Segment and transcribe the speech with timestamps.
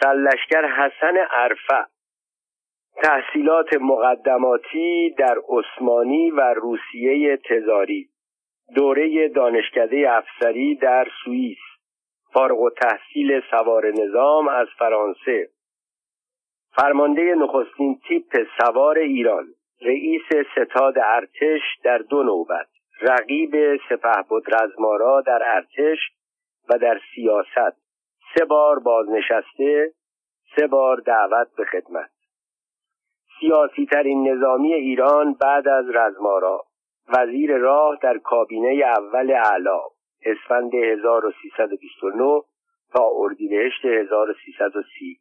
[0.00, 1.86] سرلشکر حسن عرفه.
[3.02, 8.08] تحصیلات مقدماتی در عثمانی و روسیه تزاری.
[8.74, 11.58] دوره دانشکده افسری در سوئیس.
[12.32, 15.48] فارغ و تحصیل سوار نظام از فرانسه.
[16.76, 19.46] فرمانده نخستین تیپ سوار ایران.
[19.82, 20.22] رئیس
[20.52, 22.66] ستاد ارتش در دو نوبت.
[23.00, 25.98] رقیب سپهبد رزمارا در ارتش
[26.68, 27.85] و در سیاست.
[28.38, 29.92] سه بار بازنشسته
[30.56, 32.10] سه بار دعوت به خدمت.
[33.40, 36.64] سیاسی ترین نظامی ایران بعد از رزمارا.
[37.08, 39.80] وزیر راه در کابینه اول اعلا
[40.24, 42.42] اسفند 1329
[42.92, 45.20] تا اردیبهشت 1330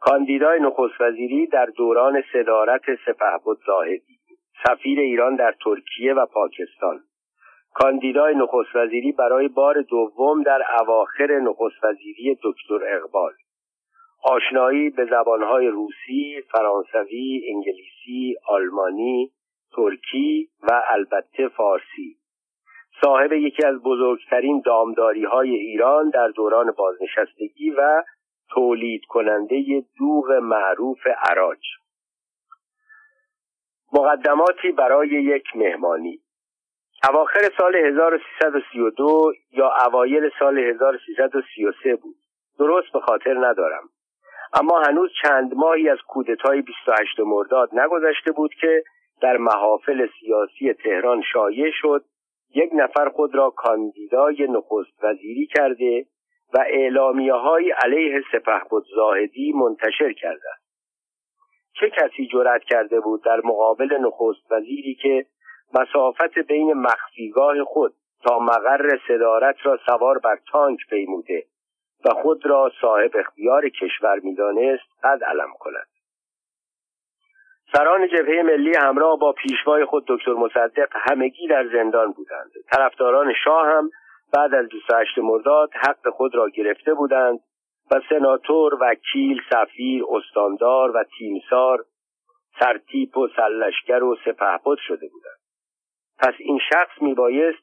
[0.00, 4.18] کاندیدای نخست وزیری در دوران صدارت سپهبد زاهدی.
[4.66, 7.00] سفیر ایران در ترکیه و پاکستان.
[7.80, 13.32] کاندیدای نخست وزیری برای بار دوم در اواخر نخست وزیری دکتر اقبال.
[14.22, 19.32] آشنایی به زبانهای روسی، فرانسوی، انگلیسی، آلمانی،
[19.76, 22.16] ترکی و البته فارسی.
[23.00, 28.02] صاحب یکی از بزرگترین دامداری های ایران در دوران بازنشستگی و
[28.50, 31.60] تولید کننده دوغ معروف عراج.
[33.92, 36.20] مقدماتی برای یک مهمانی.
[37.04, 42.16] اواخر سال 1332 یا اوایل سال 1333 بود.
[42.58, 43.88] درست به خاطر ندارم.
[44.54, 48.82] اما هنوز چند ماهی از کودتای 28 مرداد نگذشته بود که
[49.22, 52.04] در محافل سیاسی تهران شایع شد
[52.54, 56.06] یک نفر خود را کاندیدای نخست وزیری کرده
[56.54, 60.48] و اعلامیه های علیه سپهبد زاهدی منتشر کرده
[61.80, 65.26] چه کسی جرأت کرده بود در مقابل نخست وزیری که
[65.74, 71.44] مسافت بین مخفیگاه خود تا مقر صدارت را سوار بر تانک پیموده
[72.04, 75.86] و خود را صاحب اختیار کشور می‌دانست قد علم کند.
[77.72, 82.50] سران جبهه ملی همراه با پیشوای خود دکتر مصدق همگی در زندان بودند.
[82.72, 83.90] طرفداران شاه هم
[84.34, 87.40] بعد از 28 مرداد حق خود را گرفته بودند
[87.90, 91.84] و سناتور وکیل سفیر استاندار و تیمسار
[92.60, 95.37] سرتیپ و سلشگر و سپهبد شده بودند.
[96.18, 97.58] پس این شخص میبایست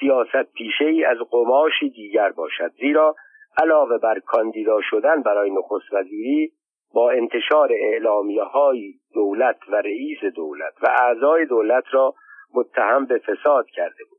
[0.00, 3.16] سیاست پیشه ای از قماشی دیگر باشد زیرا
[3.62, 6.52] علاوه بر کاندیدا شدن برای نخست وزیری
[6.94, 12.14] با انتشار اعلامیه های دولت و رئیس دولت و اعضای دولت را
[12.54, 14.18] متهم به فساد کرده بود.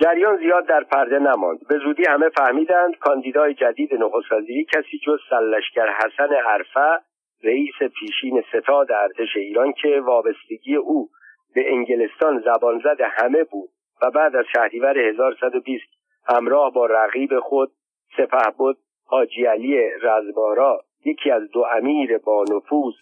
[0.00, 1.58] جریان زیاد در پرده نماند.
[1.68, 7.00] به زودی همه فهمیدند کاندیدای جدید نخست وزیری کسی جز سلشگر حسن عرفه
[7.44, 11.08] رئیس پیشین ستاد ارتش ایران که وابستگی او
[11.54, 13.70] به انگلستان زبان زد همه بود
[14.02, 15.84] و بعد از شهریور 1120
[16.28, 17.72] همراه با رقیب خود
[18.16, 18.76] سپهبد
[19.06, 22.94] حاجی علی رزبارا یکی از دو امیر با نفوذ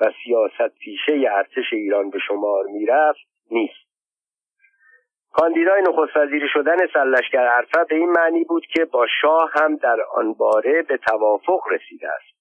[0.00, 3.86] و سیاست پیشه ارتش ایران به شمار می‌رفت نیست.
[5.32, 9.96] کاندیدای نخست وزیری شدن سرلشکر عرفه به این معنی بود که با شاه هم در
[10.14, 12.36] آن باره به توافق رسیده است.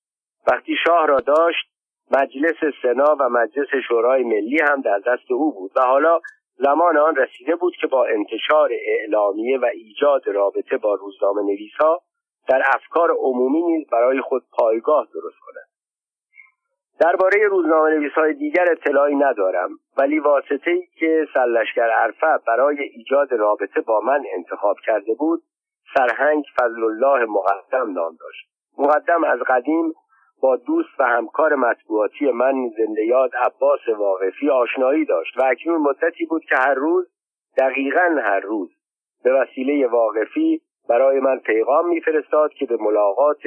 [0.51, 1.74] وقتی شاه را داشت
[2.11, 6.19] مجلس سنا و مجلس شورای ملی هم در دست او بود و حالا
[6.57, 12.01] زمان آن رسیده بود که با انتشار اعلامیه و ایجاد رابطه با روزنامه نویسا
[12.47, 15.65] در افکار عمومی نیز برای خود پایگاه درست کند.
[16.99, 23.33] درباره روزنامه نویس های دیگر اطلاعی ندارم ولی واسطه ای که سرلشکر عرفه برای ایجاد
[23.33, 25.43] رابطه با من انتخاب کرده بود
[25.97, 28.49] سرهنگ فضل الله مقدم نام داشت.
[28.77, 29.93] مقدم از قدیم
[30.41, 36.25] با دوست و همکار مطبوعاتی من زنده یاد عباس واقفی آشنایی داشت و اکنون مدتی
[36.25, 37.07] بود که هر روز
[37.57, 38.69] دقیقا هر روز
[39.23, 43.45] به وسیله واقفی برای من پیغام میفرستاد که به ملاقات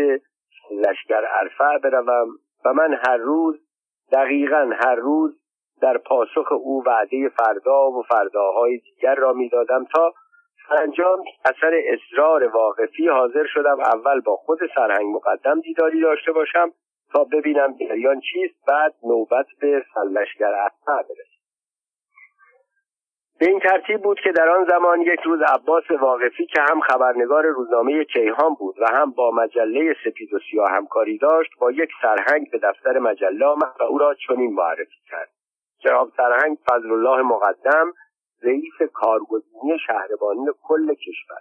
[0.70, 2.28] لشکر عرفه بروم
[2.64, 3.60] و من هر روز
[4.12, 5.40] دقیقا هر روز
[5.82, 10.12] در پاسخ او وعده فردا و فرداهای دیگر را می‌دادم تا
[10.68, 13.80] سرانجام اثر اصرار واقفی حاضر شدم.
[13.80, 16.72] اول با خود سرهنگ مقدم دیداری داشته باشم
[17.12, 18.66] تا ببینم جریان چیست.
[18.68, 21.38] بعد نوبت به سلشگر عرفه برسم
[23.40, 27.46] به این ترتیب بود که در آن زمان یک روز عباس واقفی که هم خبرنگار
[27.46, 32.50] روزنامه کیهان بود و هم با مجله سپید و سیاه همکاری داشت با یک سرهنگ
[32.50, 35.28] به دفتر مجله آمد و او را چنین معرفی کرد.
[35.78, 37.92] جناب سرهنگ فضل الله مقدم
[38.42, 41.40] رئیس کارگزینی شهربانی کل کشور.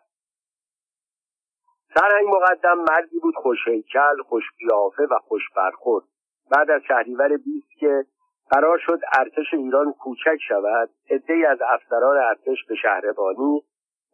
[1.95, 6.05] سرهنگ مقدم مردی بود خوشهیکل خوشقیافه و خوش برخورد
[6.51, 8.05] بعد از شهریور بیست که
[8.49, 13.63] قرار شد ارتش ایران کوچک شود عدهای از افسران ارتش به شهربانی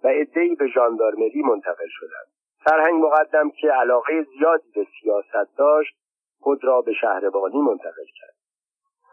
[0.04, 2.28] و عدهای به ژاندارمری منتقل شدند.
[2.66, 5.96] سرهنگ مقدم که علاقه زیادی به سیاست داشت
[6.40, 8.36] خود را به شهربانی منتقل کرد.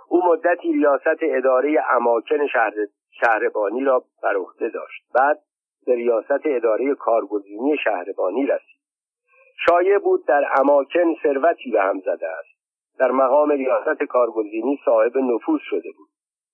[0.08, 2.74] او مدتی ریاست اداره اماکن شهر
[3.10, 5.02] شهربانی را بر عهده داشت.
[5.14, 5.38] بعد
[5.86, 8.80] به ریاست اداره کارگزینی شهربانی رسید.
[9.66, 12.60] شایع بود در اماکن ثروتی به هم زده است.
[12.98, 16.08] در مقام ریاست کارگزینی صاحب نفوذ شده بود.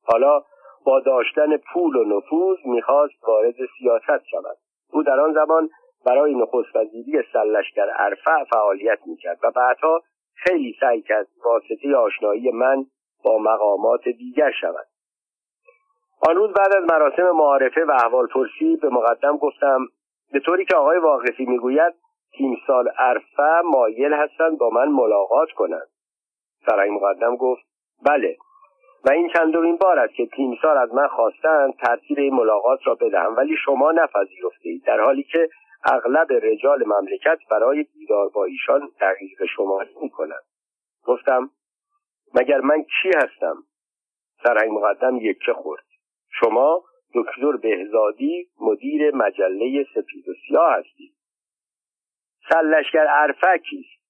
[0.04, 0.42] حالا
[0.84, 4.56] با داشتن پول و نفوذ می‌خواست وارد سیاست شود.
[4.92, 5.68] او در آن زمان
[6.06, 10.02] برای نخست وزیری سلشگر ارفع فعالیت می‌کرد و بعدها
[10.34, 12.84] خیلی سعی کرد واسطه آشنایی من
[13.24, 14.86] با مقامات دیگر شود.
[16.20, 19.86] آن روز بعد از مراسم معارفه و احوال پرسی به مقدم گفتم
[20.32, 21.94] به طوری که آقای واقفی می‌گوید
[22.32, 25.88] تیمسال عرفه مایل هستند با من ملاقات کنند.
[26.66, 27.62] سرای مقدم گفت
[28.06, 28.36] بله.
[29.04, 33.36] و این چندمین بار است که تیمسار از من خواستند ترتیب این ملاقات را بدهم
[33.36, 35.48] ولی شما نپذیرفتید در حالی که
[35.84, 40.44] اغلب رجال مملکت برای دیدار با ایشان دقیق شما کنند
[41.04, 41.50] گفتم
[42.34, 43.56] مگر من کی هستم؟
[44.42, 45.84] سرهنگ مقدم یکه خورد.
[46.40, 46.84] شما
[47.14, 51.14] دکتر بهزادی مدیر مجله سپید و سیاه هستید.
[52.48, 54.02] سلشگر عرفه کیست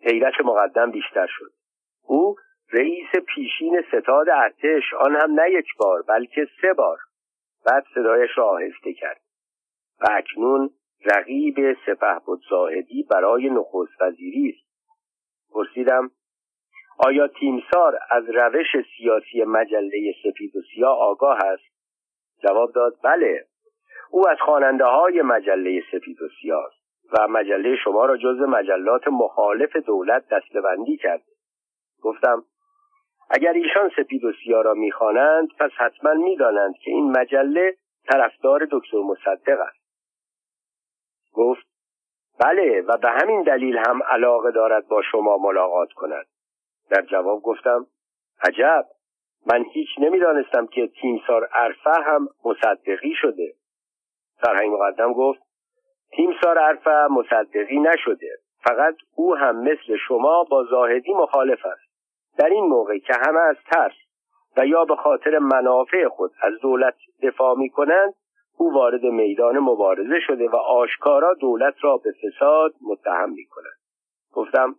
[0.00, 1.52] حیرت مقدم بیشتر شد.
[2.02, 2.36] او
[2.72, 6.98] رئیس پیشین ستاد ارتش آن هم نه یک بار بلکه سه بار.
[7.66, 9.20] بعد صدایش را آهسته کرد.
[10.00, 10.70] و اکنون
[11.04, 14.70] رقیب سپه بود زاهدی برای نخست وزیری است.
[15.52, 16.10] پرسیدم
[17.06, 18.66] آیا تیمسار از روش
[18.96, 21.64] سیاسی مجله سفید و سیاه آگاه است؟
[22.42, 23.46] جواب داد بله.
[24.10, 26.80] او از خواننده های مجله سفید و سیاه است
[27.12, 31.22] و مجله شما را جز مجلات مخالف دولت دستبندی کرد.
[32.02, 32.44] گفتم
[33.30, 37.76] اگر ایشان سپید و سیاه را می‌خوانند پس حتما می‌دانند که این مجله
[38.12, 39.80] طرفدار دکتر مصدق است.
[41.32, 41.66] گفت
[42.40, 46.26] بله و به همین دلیل هم علاقه دارد با شما ملاقات کند.
[46.90, 47.86] در جواب گفتم
[48.42, 48.86] عجب!
[49.46, 53.54] من هیچ نمی‌دانستم که تیمسار عرفه هم مصدقی شده.
[54.42, 55.40] سرهنگ مقدم گفت
[56.12, 58.28] تیمسار عرفه مصدقی نشده.
[58.64, 61.90] فقط او هم مثل شما با زاهدی مخالف است.
[62.38, 63.94] در این موقع که همه از ترس
[64.56, 68.14] و یا به خاطر منافع خود از دولت دفاع می کنند
[68.58, 73.78] او وارد میدان مبارزه شده و آشکارا دولت را به فساد متهم می کند
[74.32, 74.74] گفتم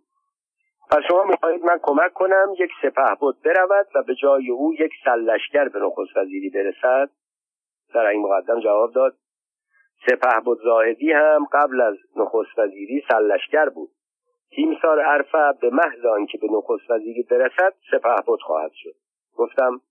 [0.92, 4.92] پس شما می‌خواهید من کمک کنم یک سپه بود برود و به جای او یک
[5.06, 7.10] سلشگر به نخست وزیری برسد؟
[7.96, 9.16] این مقدم جواب داد.
[10.10, 13.90] سپه بود زاهدی هم قبل از نخست وزیری سلشگر بود.
[14.56, 18.96] تیمسار عرفه به محض آنکه به نخست وزیری برسد سپه بود خواهد شد.
[19.36, 19.82] گفتم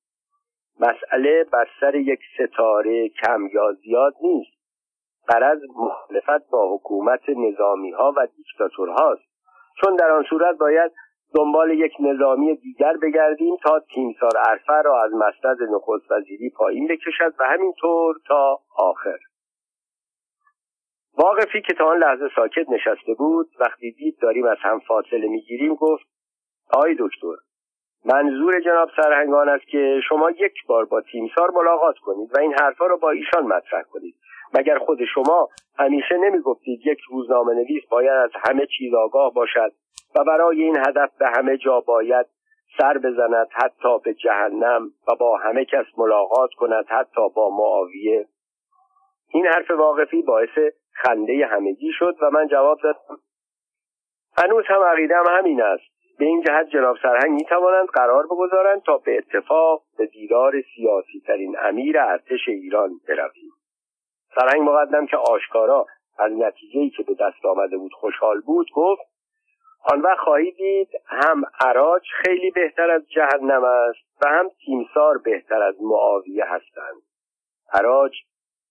[0.80, 4.52] مسئله بر سر یک ستاره کم یا زیاد نیست.
[5.28, 9.29] قرض مخالفت با حکومت نظامی ها و دیکتاتورهاست.
[9.80, 10.92] چون در آن صورت باید
[11.34, 17.34] دنبال یک نظامی دیگر بگردیم تا تیمسار عرفه را از مستد نخست وزیری پایین بکشد
[17.38, 19.18] و همینطور تا آخر.
[21.18, 25.74] واقفی که تا آن لحظه ساکت نشسته بود وقتی دید داریم از هم فاصله می‌گیریم
[25.74, 26.06] گفت
[26.72, 27.36] آی دکتر
[28.04, 32.86] منظور جناب سرهنگان است که شما یک بار با تیمسار ملاقات کنید و این حرفها
[32.86, 34.14] را با ایشان مطرح کنید.
[34.54, 35.48] مگر خود شما
[35.78, 39.72] همیشه نمی‌گفتید یک روزنامه نویس باید از همه چیز آگاه باشد
[40.16, 42.26] و برای این هدف به همه جا باید
[42.78, 48.26] سر بزند حتی به جهنم و با همه کس ملاقات کند حتی با معاویه؟
[49.32, 53.18] این حرف واقفی باعث خنده همگی شد و من جواب دادم.
[54.36, 56.00] هنوز هم عقیدم همین است.
[56.18, 61.22] به این جهت جناب سرهنگ می توانند قرار بگذارند تا به اتفاق به دیدار سیاسی
[61.26, 63.52] ترین امیر ارتش ایران برویم.
[64.34, 65.86] سرهنگ مقدم که آشکارا
[66.18, 69.02] از نتیجه که به دست آمده بود خوشحال بود گفت
[69.92, 75.62] آن وقت خواهید دید هم عراج خیلی بهتر از جهنم است و هم تیمسار بهتر
[75.62, 77.02] از معاویه هستند.
[77.72, 78.12] عراج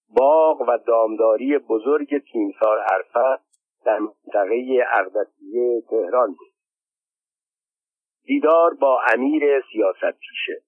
[0.10, 3.42] باغ و دامداری بزرگ تیمسار عرفه
[3.86, 6.54] در منطقه اقدسیه تهران بود.
[8.24, 10.62] دیدار با امیر سیاست پیشه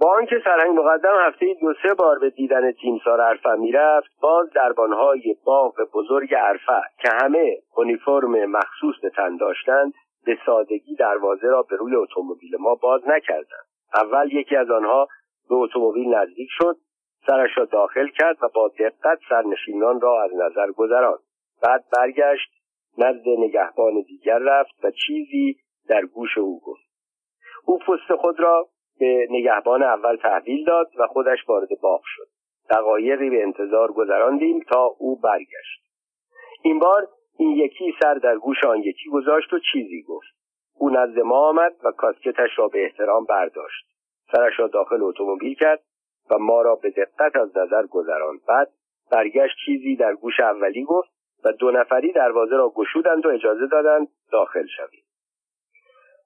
[0.00, 5.36] با آنکه سرهنگ مقدم هفته دو سه بار به دیدن تیمسار عرفه می‌رفت باز دربانهای
[5.44, 9.92] باغ بزرگ عرفه که همه اونیفرم مخصوص به تن داشتند
[10.26, 13.66] به سادگی دروازه را به روی اتومبیل ما باز نکردند.
[13.94, 15.08] اول یکی از آنها
[15.48, 16.76] به اتومبیل نزدیک شد
[17.26, 21.18] سرش را داخل کرد و با دقت سرنشینان را از نظر گذراند.
[21.62, 22.50] بعد برگشت
[22.98, 25.56] نزد نگهبان دیگر رفت و چیزی
[25.88, 26.86] در گوش او گفت.
[27.66, 28.68] او پست خود را
[29.00, 32.26] به نگهبان اول تحویل داد و خودش وارد باغ شد.
[32.70, 35.82] دقایقی به انتظار گذراندیم تا او برگشت.
[36.62, 40.36] این بار این یکی سر در گوش آن یکی گذاشت و چیزی گفت.
[40.78, 43.86] او نزد ما آمد و کاسکتش را به احترام برداشت.
[44.32, 45.82] سرش را داخل اتومبیل کرد
[46.30, 48.40] و ما را به دقت از نظر گذراند.
[48.48, 48.68] بعد
[49.10, 51.10] برگشت چیزی در گوش اولی گفت
[51.44, 55.04] و دو نفری دروازه را گشودند و اجازه دادند داخل شویم.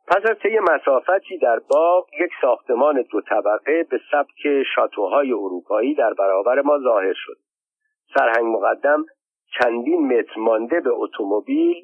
[0.06, 6.14] پس از طی مسافتی در باغ یک ساختمان دو طبقه به سبک شاتوهای اروپایی در
[6.14, 7.36] برابر ما ظاهر شد.
[8.14, 9.04] سرهنگ مقدم
[9.58, 11.76] چندین متر مانده به اتومبیل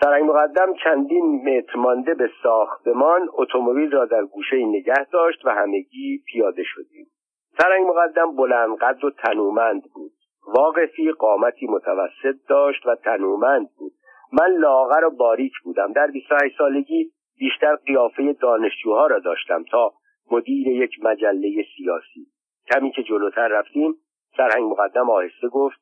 [0.00, 6.22] سرنگ مقدم چندین متر مانده به ساختمان اتومبیل را در گوشه نگه داشت و همگی
[6.26, 7.06] پیاده شدیم.
[7.58, 10.12] سرنگ مقدم بلند قد و تنومند بود.
[10.46, 13.92] واقفی قامتی متوسط داشت و تنومند بود.
[14.32, 15.92] من لاغر و باریک بودم.
[15.92, 19.92] در 28 سالگی بیشتر قیافه دانشجوها را داشتم تا
[20.30, 22.26] مدیر یک مجله سیاسی.
[22.72, 23.94] کمی که جلوتر رفتیم
[24.36, 25.78] سرهنگ مقدم آهسته گفت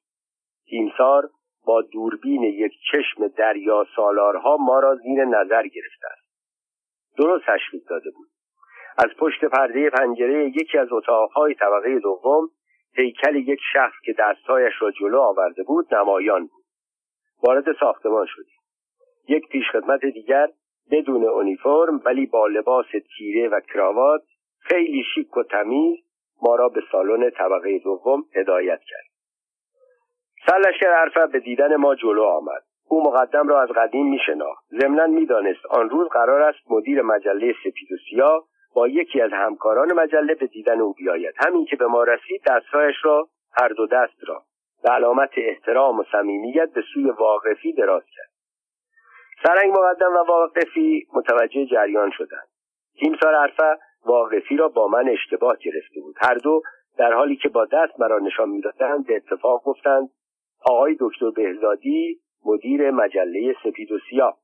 [0.67, 1.31] تیمسار
[1.67, 6.25] با دوربین یک چشم دریا سالارها ما را زیر نظر گرفته است.
[7.19, 8.29] درست تشخیص داده بود.
[8.99, 12.49] از پشت پرده پنجره یکی از اتاقهای طبقه دوم
[12.97, 16.64] هیکل یک شخص که دستهایش را جلو آورده بود نمایان بود.
[17.47, 18.61] وارد ساختمان شدیم.
[19.29, 20.49] یک پیشخدمت دیگر
[20.91, 22.87] بدون اونیفرم ولی با لباس
[23.17, 24.23] تیره و کراوات
[24.59, 25.99] خیلی شیک و تمیز
[26.43, 29.05] ما را به سالن طبقه دوم هدایت کرد.
[30.47, 32.63] سرلشکر عرفه به دیدن ما جلو آمد.
[32.89, 37.55] او مقدم را از قدیم می شناخت ضمنا می‌دانست آن روز قرار است مدیر مجله
[37.65, 41.35] سپید و سیاه با یکی از همکاران مجله به دیدن او بیاید.
[41.47, 44.43] همین که به ما رسید دستهایش را هر دو دست را
[44.85, 48.31] به علامت احترام و صمیمیت به سوی واقفی دراز کرد.
[49.45, 52.49] سرنگ مقدم و واقفی متوجه جریان شدند.
[53.01, 56.17] تیمسار عرفه واقفی را با من اشتباه گرفته بود.
[56.21, 56.63] هر دو
[56.99, 60.11] در حالی که با دست مرا نشان می‌دادند به اتفاق گفتند
[60.71, 64.39] آقای دکتر بهزادی مدیر مجله سپید و سیاه.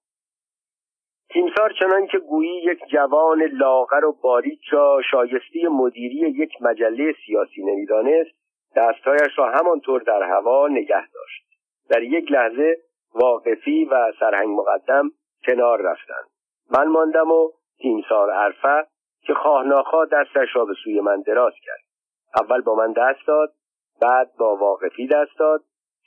[1.31, 7.63] تیمسار چنان که گویی یک جوان لاغر و باریک را شایسته مدیری یک مجله سیاسی
[7.63, 8.40] نمی‌دانست
[8.77, 11.45] دستهایش را همانطور در هوا نگه داشت.
[11.89, 12.77] در یک لحظه
[13.15, 15.11] واقفی و سرهنگ مقدم
[15.47, 16.27] کنار رفتند.
[16.71, 18.87] من ماندم و تیمسار عرفه
[19.23, 21.81] که خواه دستش را به سوی من دراز کرد.
[22.41, 23.53] اول با من دست داد
[24.03, 25.65] بعد با واقفی دست داد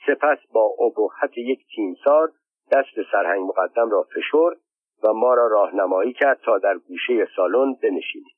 [0.08, 2.32] سپس با ابهت یک تیمسار
[2.72, 4.58] دست سرهنگ مقدم را فشرد
[5.04, 8.36] و ما را راهنمایی کرد تا در گوشه سالن بنشینیم.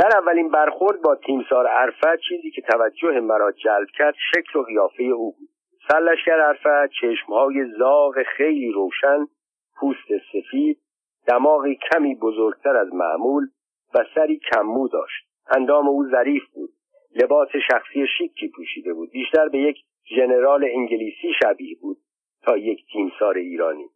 [0.00, 5.02] در اولین برخورد با تیمسار عرفه چیزی که توجه مرا جلب کرد شکل و قیافه
[5.02, 5.48] او بود.
[5.88, 9.26] سرلشکر عرفه چشمهای زاغ خیلی روشن
[9.80, 10.78] پوست سفید
[11.26, 13.46] دماغی کمی بزرگتر از معمول
[13.94, 15.26] و سری کممو داشت.
[15.56, 16.70] اندام او ظریف بود.
[17.22, 19.10] لباس شخصی شیکی پوشیده بود.
[19.10, 19.76] بیشتر به یک
[20.16, 21.96] ژنرال انگلیسی شبیه بود
[22.42, 23.86] تا یک تیمسار ایرانی.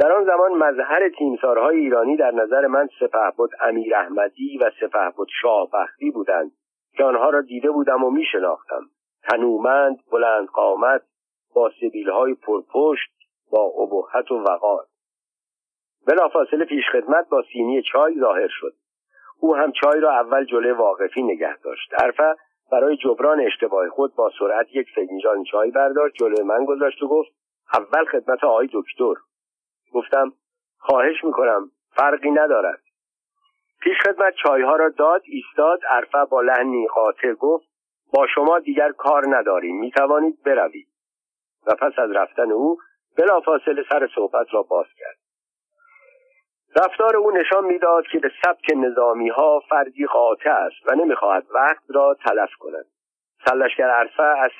[0.00, 5.68] در آن زمان مظهر تیمسارهای ایرانی در نظر من سپهبد امیر احمدی و سپهبد شاه
[5.72, 6.52] بختی بودند
[6.96, 8.82] که آنها را دیده بودم و می شناختم
[9.22, 11.02] تنومند بلند قامت
[11.54, 13.10] با سبیلهای پرپشت
[13.50, 14.84] با ابهت و وقار.
[16.06, 18.72] بلافاصله پیشخدمت با سینی چای ظاهر شد.
[19.40, 21.94] او هم چای را اول جلوی واقفی نگه داشت.
[22.02, 22.36] عرفه
[22.72, 27.30] برای جبران اشتباه خود با سرعت یک فنجان چای برداشت جلوی من گذاشت و گفت
[27.74, 29.14] اول خدمت آقای دکتر.
[29.92, 30.32] گفتم
[30.78, 32.80] خواهش می‌کنم فرقی ندارد.
[33.82, 37.68] پیش خدمت چایها را داد ایستاد عرفه با لحنی قاطع گفت
[38.12, 40.88] با شما دیگر کار نداریم می‌توانید بروید.
[41.66, 42.78] و پس از رفتن او
[43.18, 45.16] بلافاصله سر صحبت را باز کرد.
[46.76, 51.82] رفتار او نشان می‌داد که به سبک نظامی ها فردی قاطع است و نمی‌خواهد وقت
[51.88, 52.86] را تلف کند.
[53.48, 54.50] سلشگر عرفه از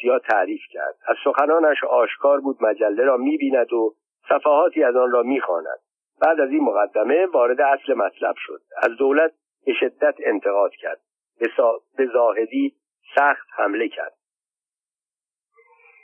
[0.00, 0.94] سیاه تعریف کرد.
[1.08, 3.94] از سخنانش آشکار بود مجله را می‌بیند و
[4.28, 5.78] صفحاتی از آن را می‌خواند.
[6.22, 8.60] بعد از این مقدمه وارد اصل مطلب شد.
[8.82, 9.32] از دولت
[9.66, 11.00] به شدت انتقاد کرد.
[11.96, 12.74] به زاهدی
[13.14, 14.14] سخت حمله کرد.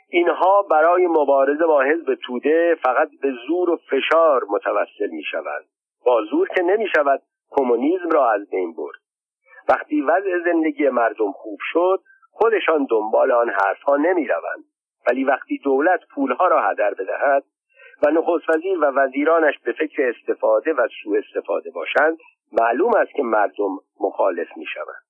[0.09, 5.65] اینها برای مبارزه با حزب توده فقط به زور و فشار متوسل می شوند
[6.05, 8.99] با زور که نمی شود کمونیسم را از بین برد.
[9.69, 12.01] وقتی وضع زندگی مردم خوب شد
[12.31, 14.63] خودشان دنبال آن حرفها نمی روند
[15.07, 17.43] ولی وقتی دولت پولها را هدر بدهد
[18.03, 22.17] و نخست وزیر و وزیرانش به فکر استفاده و سوء استفاده باشند
[22.61, 25.05] معلوم است که مردم مخالف می شوند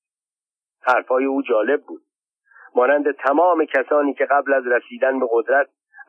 [0.81, 2.01] حرفهای او جالب بود.
[2.75, 5.67] مانند تمام کسانی که قبل از رسیدن به قدرت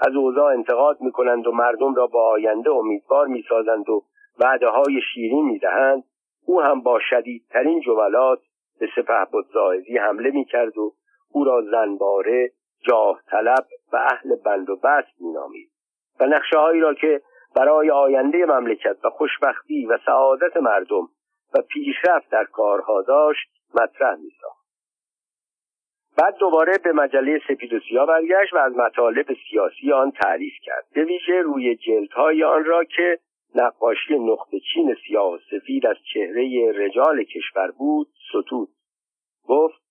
[0.08, 4.02] از اوضاع انتقاد می کنند و مردم را با آینده امیدوار می سازند و
[4.38, 6.04] وعده های شیرین می دهند
[6.46, 8.38] او هم با شدیدترین جولات
[8.80, 10.92] به سپه زاهدی حمله می کرد و
[11.32, 12.50] او را زنباره
[12.88, 15.75] جاه طلب و اهل بند و بست مینامید.
[16.20, 17.20] و نقشه هایی را که
[17.56, 21.08] برای آینده مملکت و خوشبختی و سعادت مردم
[21.54, 24.66] و پیشرفت در کارها داشت مطرح میساخت.
[26.18, 30.84] بعد دوباره به مجله سپید و سیاه برگشت و از مطالب سیاسی آن تعریف کرد.
[30.94, 33.18] به ویژه روی جلدهای آن را که
[33.54, 38.68] نقاشی نقطه چین سیاه و سفید از چهره رجال کشور بود ستود.
[39.48, 39.82] گفت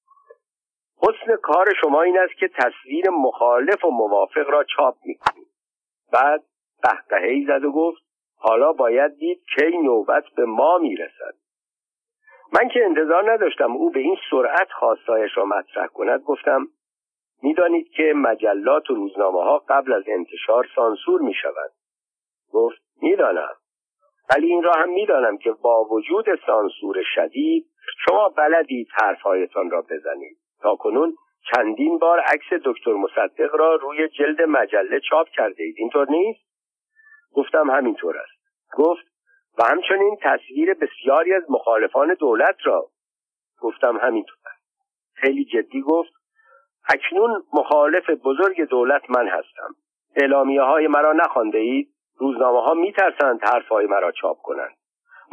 [1.02, 5.55] حسن کار شما این است که تصویر مخالف و موافق را چاپ می‌کنید.
[6.14, 6.44] بعد
[6.84, 8.02] قهقههای زد و گفت
[8.38, 11.36] حالا باید دید کی نوبت به ما می‌رسد.
[12.54, 16.68] من که انتظار نداشتم او به این سرعت خواستایش را مطرح کند گفتم
[17.44, 21.72] می‌دانید که مجلات و روزنامه ها قبل از انتشار سانسور می شود
[22.52, 23.54] گفت می‌دانم.
[24.36, 27.66] ولی این را هم می‌دانم که با وجود سانسور شدید
[28.06, 30.38] شما بلدید حرفهایتان را بزنید.
[30.62, 31.16] تا کنون
[31.52, 35.76] چندین بار عکس دکتر مصدق را روی جلد مجله چاپ کرده اید.
[35.78, 36.40] اینطور نیست؟
[37.34, 38.34] گفتم همینطور است.
[38.78, 39.06] گفت
[39.58, 42.90] و همچنین تصویر بسیاری از مخالفان دولت را.
[43.62, 44.66] گفتم همینطور است.
[45.14, 46.14] خیلی جدی گفت
[46.90, 49.76] اکنون مخالف بزرگ دولت من هستم.
[50.16, 51.90] اعلامیه های مرا نخوانده اید.
[52.18, 54.76] روزنامه ها میترسند حرفهای مرا چاپ کنند.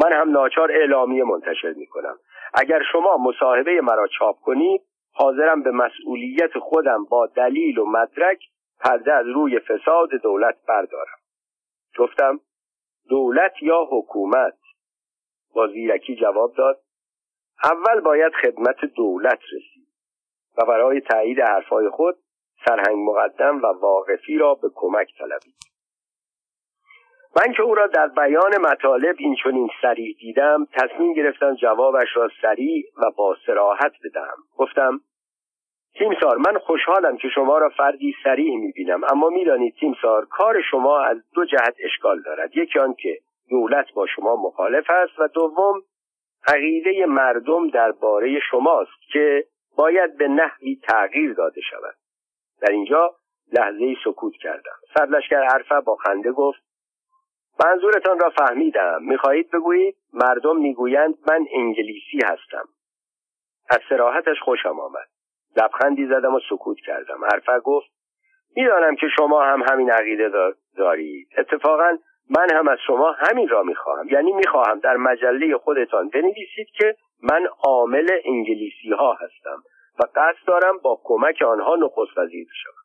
[0.04, 2.18] من هم ناچار اعلامیه منتشر می کنم
[2.54, 8.38] اگر شما مصاحبه مرا چاپ کنید حاضرم به مسئولیت خودم با دلیل و مدرک
[8.80, 11.18] پرده از روی فساد دولت بردارم.
[11.98, 12.40] گفتم
[13.08, 14.58] دولت یا حکومت؟
[15.54, 16.80] با زیرکی جواب داد
[17.64, 19.88] اول باید خدمت دولت رسید
[20.58, 22.16] و برای تایید حرفهای خود
[22.64, 25.71] سرهنگ مقدم و واقفی را به کمک طلبید.
[27.36, 32.28] من که او را در بیان مطالب این چنین سریع دیدم تصمیم گرفتم جوابش را
[32.42, 34.36] سریع و با سراحت بدهم.
[34.56, 35.00] گفتم
[35.94, 41.16] تیمسار من خوشحالم که شما را فردی سریع می‌بینم اما می‌دانید تیمسار کار شما از
[41.34, 42.56] دو جهت اشکال دارد.
[42.56, 43.18] یکی آن که
[43.50, 45.82] دولت با شما مخالف است و دوم
[46.48, 49.44] عقیده مردم درباره شماست که
[49.76, 51.94] باید به نحوی تغییر داده شود.
[52.60, 53.14] در اینجا
[53.52, 54.76] لحظه سکوت کردم.
[54.94, 56.71] سرلشکر عرفه با خنده گفت
[57.64, 59.02] منظورتان را فهمیدم.
[59.02, 62.64] می‌خواهید بگویید؟ مردم می‌گویند من انگلیسی هستم.
[63.70, 65.08] از سراحتش خوشم آمد.
[65.56, 67.24] لبخندی زدم و سکوت کردم.
[67.32, 67.90] حرفه گفت
[68.56, 70.30] می‌دانم که شما هم همین عقیده
[70.76, 71.28] دارید.
[71.38, 71.96] اتفاقا
[72.30, 74.08] من هم از شما همین را می‌خواهم.
[74.08, 79.62] یعنی می‌خواهم در مجله خودتان بنویسید که من عامل انگلیسی ها هستم
[79.98, 82.82] و قصد دارم با کمک آنها نخست وزیر بشوم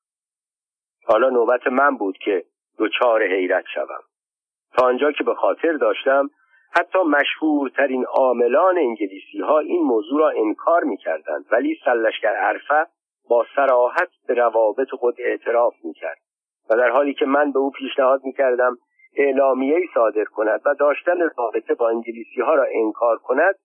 [1.06, 2.46] حالا نوبت من بود که
[2.80, 4.04] دچار حیرت شوم.
[4.74, 6.30] تا آنجا که به خاطر داشتم
[6.72, 12.88] حتی مشهورترین عاملان انگلیسی ها این موضوع را انکار می کردند ولی سلشگر عرفه
[13.30, 16.18] با سراحت به روابط خود اعتراف می کرد
[16.70, 18.78] و در حالی که من به او پیشنهاد می کردم
[19.18, 23.56] اعلامیه صادر کند و داشتن رابطه با انگلیسی ها را انکار کند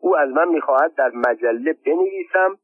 [0.00, 2.58] او از من می‌خواهد در مجله بنویسم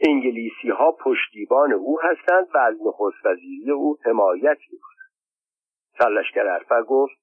[0.00, 4.93] انگلیسی ها پشتیبان او هستند و از نخست وزیری او حمایت می‌کنند
[5.98, 7.14] سرلشکر عرفه گفت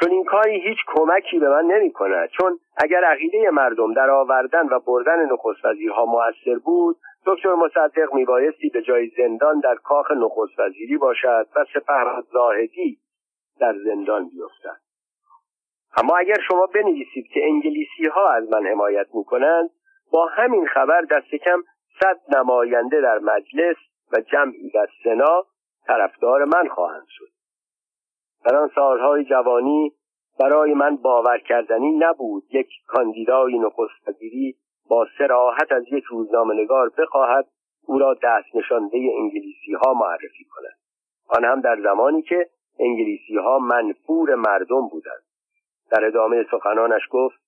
[0.00, 4.66] چون این کاری هیچ کمکی به من نمی کند چون اگر عقیده مردم در آوردن
[4.68, 6.96] و بردن نخست وزیرها موثر بود
[7.26, 10.56] دکتر مصدق میبایستی به جای زندان در کاخ نخست
[11.00, 12.98] باشد و سپه زاهدی
[13.60, 14.80] در زندان بیفتد.
[15.96, 19.70] اما اگر شما بنویسید که انگلیسی ها از من حمایت می‌کنند
[20.12, 21.62] با همین خبر دست کم
[22.00, 23.76] صد نماینده در مجلس
[24.12, 25.44] و جمعی در سنا
[25.86, 27.31] طرفدار من خواهند شد.
[28.44, 29.92] در آن سالهای جوانی
[30.40, 34.56] برای من باور کردنی نبود یک کاندیدای نخست وزیری
[34.88, 37.46] با سراحت از یک روزنامهنگار بخواهد
[37.86, 40.78] او را دست نشانده انگلیسی ها معرفی کند.
[41.28, 42.48] آن هم در زمانی که
[42.80, 45.22] انگلیسی ها منفور مردم بودند.
[45.90, 47.38] در ادامه سخنانش گفت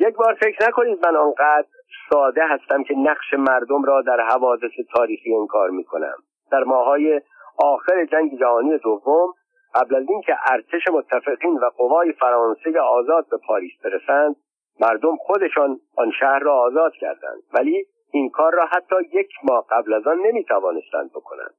[0.00, 1.68] یک بار فکر نکنید من آنقدر
[2.10, 6.16] ساده هستم که نقش مردم را در حوادث تاریخی انکار می کنم
[6.52, 7.20] در ماهای
[7.58, 9.34] آخر جنگ جهانی دوم
[9.78, 14.36] قبل از اینکه ارتش متفقین و قوای فرانسه آزاد به پاریس برسند
[14.80, 17.42] مردم خودشان آن شهر را آزاد کردند.
[17.54, 21.54] ولی این کار را حتی یک ماه قبل از آن نمی توانستند بکنند.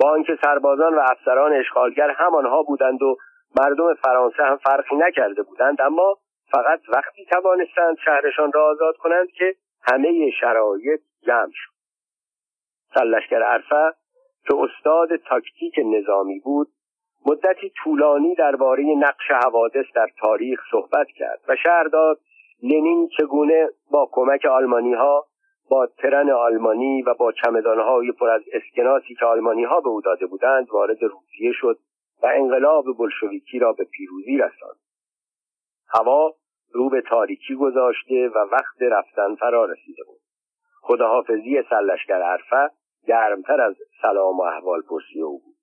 [0.00, 3.16] با آنکه سربازان و افسران اشغالگر همانها بودند و
[3.60, 6.16] مردم فرانسه هم فرقی نکرده بودند اما
[6.52, 11.70] فقط وقتی توانستند شهرشان را آزاد کنند که همه شرایط جمع شد.
[12.94, 13.94] سلشکر عرفه
[14.48, 16.68] که استاد تاکتیک نظامی بود
[17.26, 22.20] مدتی طولانی درباره نقش حوادث در تاریخ صحبت کرد و شهر داد
[22.62, 25.26] لنین چگونه با کمک آلمانی ها
[25.70, 30.26] با ترن آلمانی و با چمدانهای پر از اسکناسی که آلمانی ها به او داده
[30.26, 31.78] بودند وارد روسیه شد
[32.22, 34.80] و انقلاب بلشویکی را به پیروزی رساند.
[35.88, 36.34] هوا
[36.72, 40.20] رو به تاریکی گذاشته و وقت رفتن فرا رسیده بود.
[40.80, 42.70] خداحافظی سرلشکر عرفه
[43.06, 45.59] گرمتر از سلام و احوال پرسی او بود.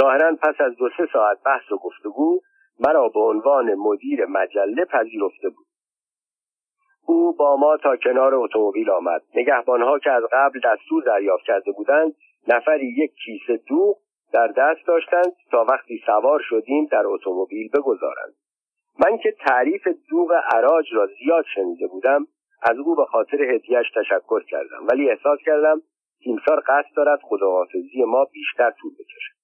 [0.00, 2.40] ظاهرا پس از دو سه ساعت بحث و گفتگو
[2.80, 5.66] مرا به عنوان مدیر مجله پذیرفته بود.
[7.06, 9.22] او با ما تا کنار اتومبیل آمد.
[9.34, 12.14] نگهبانها که از قبل دستور دریافت کرده بودند
[12.48, 13.96] نفری یک کیسه دوغ
[14.32, 18.34] در دست داشتند تا وقتی سوار شدیم در اتومبیل بگذارند.
[19.04, 22.26] من که تعریف دوغ عراج را زیاد شنیده بودم
[22.62, 24.86] از او به خاطر هدیهش تشکر کردم.
[24.90, 25.82] ولی احساس کردم
[26.24, 29.37] تیمسار قصد دارد خداحافظی ما بیشتر طول بکشد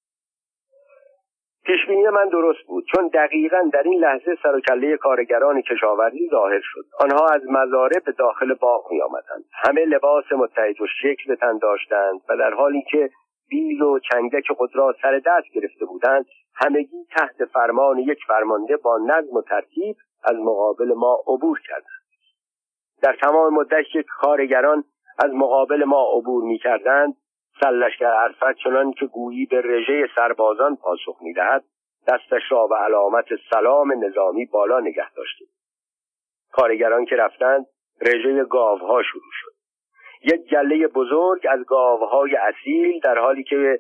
[1.66, 6.60] پیشبینی من درست بود چون دقیقا در این لحظه سر و کله کارگران کشاورزی ظاهر
[6.62, 6.84] شد.
[7.00, 11.58] آنها از مزاره به داخل باغ می آمدند همه لباس متحد و شکل به تن
[11.58, 13.10] داشتند و در حالی که
[13.48, 18.98] بیل و چنگک خود را سر دست گرفته بودند همگی تحت فرمان یک فرمانده با
[18.98, 22.04] نظم و ترتیب از مقابل ما عبور کردند.
[23.02, 24.84] در تمام مدت که کارگران
[25.24, 27.14] از مقابل ما عبور می کردند
[27.60, 31.64] سلشگر عرفت چنان که گویی به رژه سربازان پاسخ می‌دهد
[32.08, 35.44] دستش را به علامت سلام نظامی بالا نگه داشته
[36.52, 37.66] کارگران که رفتند
[38.00, 39.52] رژه گاوها شروع شد.
[40.22, 43.78] یک گله بزرگ از گاوهای اصیل در حالی که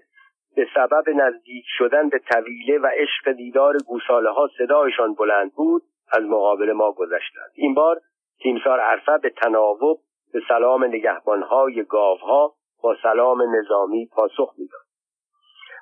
[0.56, 5.82] به سبب نزدیک شدن به طویله و عشق دیدار گوساله ها صدایشان بلند بود
[6.12, 7.50] از مقابل ما گذشتند.
[7.54, 8.00] این بار
[8.42, 10.00] تیمسار عرفه به تناوب
[10.32, 14.80] به سلام نگهبانهای گاوها با سلام نظامی پاسخ می‌داد.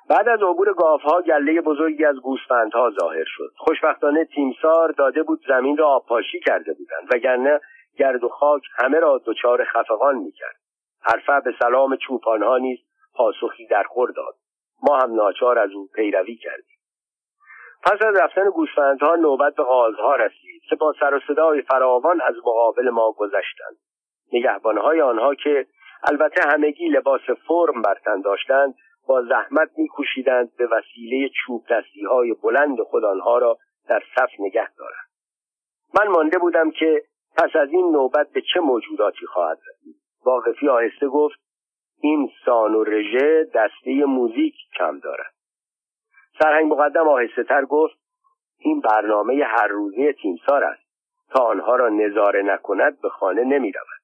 [0.09, 3.51] بعد از عبور گاوها گله بزرگی از گوسفندها ظاهر شد.
[3.57, 7.59] خوشبختانه تیمسار داده بود زمین را آبپاشی کرده بودند وگرنه
[7.97, 10.55] گرد و خاک همه را دچار خفقان می‌کرد.
[11.01, 12.79] حرفه به سلام چوپانها نیز
[13.15, 14.35] پاسخی در خور داد.
[14.83, 16.77] ما هم ناچار از او پیروی کردیم.
[17.83, 22.89] پس از رفتن گوسفندها نوبت به غازها رسید با سر و صدای فراوان از مقابل
[22.89, 23.77] ما گذشتند.
[24.33, 25.67] نگهبانهای آنها که
[26.03, 28.75] البته همگی لباس فرم برتن داشتند
[29.07, 33.57] با زحمت میکوشیدند به وسیله چوب دستی های بلند خود آنها را
[33.89, 35.09] در صف نگه دارند.
[35.99, 37.03] من مانده بودم که
[37.37, 39.95] پس از این نوبت به چه موجوداتی خواهد رسید.
[40.25, 41.39] واقفی آهسته گفت
[42.01, 45.33] این سان و رژه دسته موزیک کم دارد.
[46.39, 47.95] سرهنگ مقدم آهسته تر گفت
[48.59, 50.83] این برنامه هر روزه تیمسار است.
[51.29, 54.03] تا آنها را نظاره نکند به خانه نمی رود.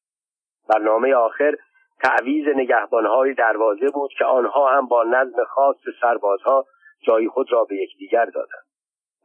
[0.69, 1.55] برنامه آخر
[2.03, 6.65] تعویز نگهبانهای دروازه بود که آنها هم با نظم خاص سربازها
[7.07, 8.65] جای خود را به یکدیگر دادند.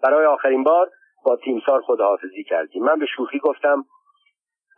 [0.02, 0.90] برای آخرین بار
[1.24, 2.84] با تیمسار خداحافظی کردیم.
[2.84, 3.84] من به شوخی گفتم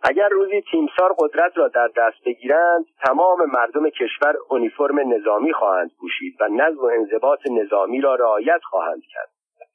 [0.02, 6.36] اگر روزی تیمسار قدرت را در دست بگیرند تمام مردم کشور اونیفرم نظامی خواهند پوشید
[6.40, 9.28] و نظم و انضباط نظامی را رعایت خواهند کرد.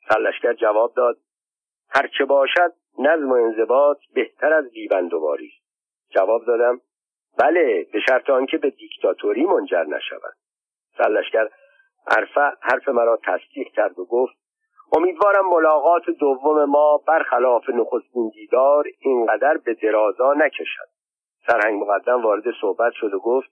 [0.09, 1.17] سرلشکر جواب داد
[1.89, 5.51] هرچه باشد نظم و انضباط بهتر از بیبندوباری
[6.09, 6.81] جواب دادم
[7.37, 10.33] بله به شرط آنکه به دیکتاتوری منجر نشود.
[10.97, 11.47] سرلشکر
[12.07, 14.33] عرفه حرف مرا تصدیق کرد و گفت
[14.97, 20.89] امیدوارم ملاقات دوم ما برخلاف نخستین دیدار اینقدر به درازا نکشد.
[21.47, 23.49] سرهنگ مقدم وارد صحبت شد و گفت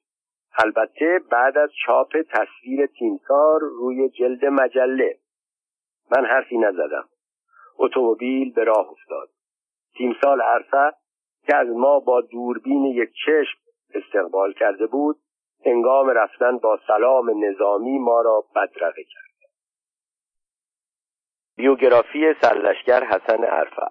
[0.58, 5.18] البته بعد از چاپ تصویر تیمسار روی جلد مجله.
[6.12, 7.10] من حرفی نزدم.
[7.78, 9.30] اتومبیل به راه افتاد.
[9.98, 10.94] تیمسال عرفه
[11.48, 15.20] که از ما با دوربین یک چشم استقبال کرده بود
[15.66, 19.30] هنگام رفتن با سلام نظامی ما را بدرقه کرد.
[21.56, 23.88] بیوگرافی سرلشگر حسن عرفه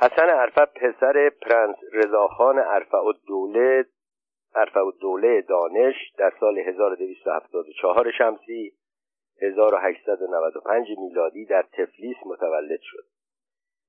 [0.00, 3.84] حسن عرفه پسر پرنس رضاخان عرفه و دوله
[4.54, 8.72] عرفه و دوله دانش در سال 1274 شمسی
[9.42, 13.04] 1895 میلادی در تفلیس متولد شد.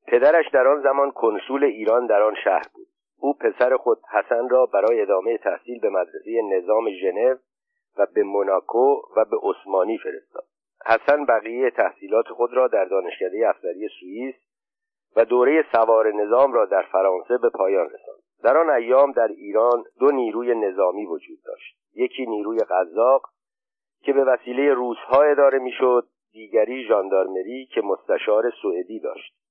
[0.07, 2.87] پدرش در آن زمان کنسول ایران در آن شهر بود.
[3.23, 7.35] او پسر خود حسن را برای ادامه تحصیل به مدرسه نظام ژنو
[7.97, 10.43] و به موناکو و به عثمانی فرستاد.
[10.85, 14.35] حسن بقیه تحصیلات خود را در دانشکده افسری سوئیس
[15.15, 18.19] و دوره سوار نظام را در فرانسه به پایان رساند.
[18.43, 21.77] در آن ایام در ایران دو نیروی نظامی وجود داشت.
[21.95, 23.29] یکی نیروی قزاق
[24.01, 29.42] که به وسیله روزها اداره می‌شد دیگری ژاندارمری که مستشار سوئدی داشت.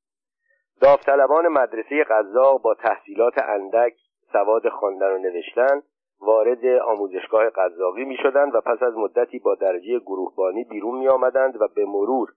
[0.83, 3.95] داوطلبان مدرسه قزاق با تحصیلات اندک
[4.33, 5.83] سواد خواندن و نوشتن
[6.21, 11.61] وارد آموزشگاه قزاقی می شدند و پس از مدتی با درجه گروهبانی بیرون می آمدند
[11.61, 12.33] و به مرور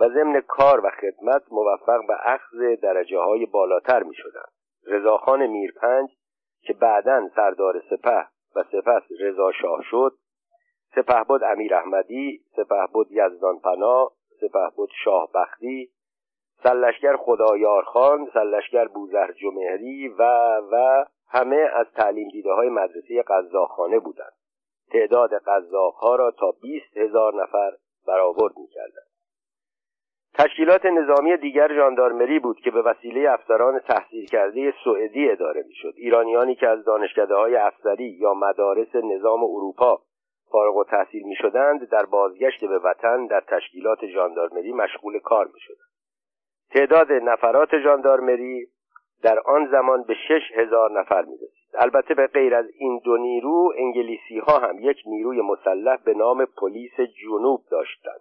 [0.00, 4.48] و ضمن کار و خدمت موفق به اخذ درجه های بالاتر می شدند
[4.86, 6.10] رضاخان میرپنج
[6.62, 10.12] که بعدا سردار سپه و سپس رضا شاه شد
[10.94, 15.90] سپهبد امیر احمدی سپهبد یزدان پناه سپهبد شاه بختی
[16.62, 20.22] سلشگر خدایار خان سلشگر بوزهر جمهری و
[20.72, 24.32] و همه از تعلیم دیده های مدرسه قزاقخانه بودند.
[24.92, 27.72] تعداد قزاقها را تا بیست هزار نفر
[28.06, 29.06] برآورد می‌کردند.
[30.34, 35.92] تشکیلات نظامی دیگر ژاندارمری بود که به وسیله افسران تحصیل کرده سوئدی اداره می‌شد.
[35.96, 40.00] ایرانیانی که از دانشکده های افسری یا مدارس نظام اروپا
[40.50, 45.60] فارغ و تحصیل می شدند در بازگشت به وطن در تشکیلات ژاندارمری مشغول کار می
[45.60, 45.85] شدند.
[46.76, 48.66] تعداد نفرات ژاندارمری
[49.22, 51.74] در آن زمان به شش هزار نفر می رسید.
[51.74, 56.44] البته به غیر از این دو نیرو انگلیسی ها هم یک نیروی مسلح به نام
[56.44, 58.20] پلیس جنوب داشتند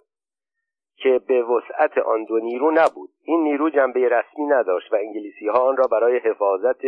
[0.98, 3.10] که به وسعت آن دو نیرو نبود.
[3.24, 6.82] این نیرو جنبه رسمی نداشت و انگلیسی ها آن را برای حفاظت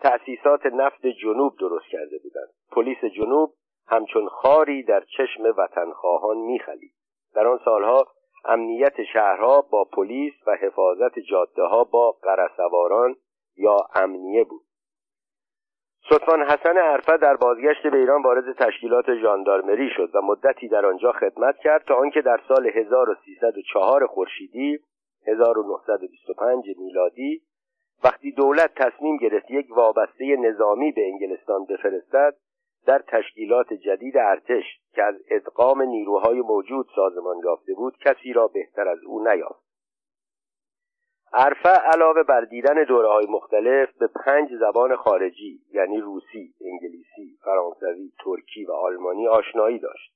[0.00, 2.48] تأسیسات نفت جنوب درست کرده بودند.
[2.72, 3.52] پلیس جنوب
[3.86, 6.94] همچون خاری در چشم وطنخواهان میخلید.
[7.34, 8.06] در آن سالها
[8.44, 13.16] امنیت شهرها با پلیس و حفاظت جاده ها با قرسواران
[13.56, 14.62] یا امنیه بود.
[16.10, 21.12] سلطان حسن عرفه در بازگشت به ایران وارد تشکیلات ژاندارمری شد و مدتی در آنجا
[21.12, 24.78] خدمت کرد تا آنکه در سال 1304 خورشیدی
[25.26, 27.42] 1925 میلادی
[28.04, 32.34] وقتی دولت تصمیم گرفت یک وابسته نظامی به انگلستان بفرستد
[32.86, 38.88] در تشکیلات جدید ارتش که از ادغام نیروهای موجود سازمان یافته بود کسی را بهتر
[38.88, 39.64] از او نیافت
[41.36, 48.12] عرفه علاوه بر دیدن دوره های مختلف به پنج زبان خارجی یعنی روسی، انگلیسی، فرانسوی،
[48.24, 50.14] ترکی و آلمانی آشنایی داشت.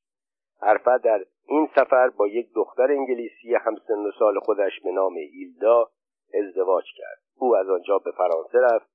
[0.62, 5.88] عرفه در این سفر با یک دختر انگلیسی همسن و سال خودش به نام ایلدا
[6.34, 7.22] ازدواج کرد.
[7.38, 8.90] او از آنجا به فرانسه رفت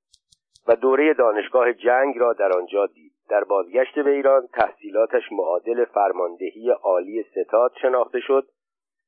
[0.68, 3.13] و دوره دانشگاه جنگ را در آنجا دید.
[3.34, 8.48] در بازگشت به ایران تحصیلاتش معادل فرماندهی عالی ستاد شناخته شد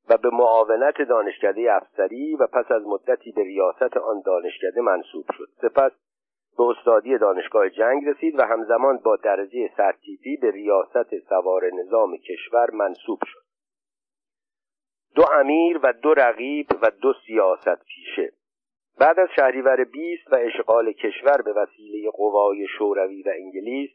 [0.10, 5.48] و به معاونت دانشکده افسری و پس از مدتی به ریاست آن دانشکده منصوب شد.
[5.62, 5.92] سپس
[6.58, 12.72] به استادی دانشگاه جنگ رسید و همزمان با درجه سرتیپی به ریاست سوار نظام کشور
[12.72, 13.46] منصوب شد.
[15.16, 18.32] دو امیر و دو رقیب و دو سیاست پیشه
[19.00, 23.90] بعد از شهریور 20 و اشغال کشور به وسیله قوای شوروی و انگلیس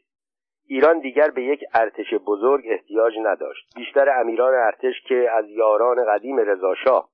[0.73, 3.75] ایران دیگر به یک ارتش بزرگ احتیاج نداشت.
[3.75, 7.09] بیشتر امیران ارتش که از یاران قدیم رضاشاه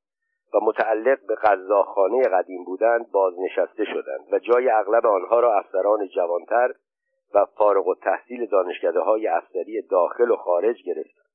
[0.54, 6.74] و متعلق به قزاخانه قدیم بودند بازنشسته شدند و جای اغلب آنها را افسران جوانتر
[7.34, 11.28] و فارغ و تحصیل دانشکده های افسری داخل و خارج گرفتند.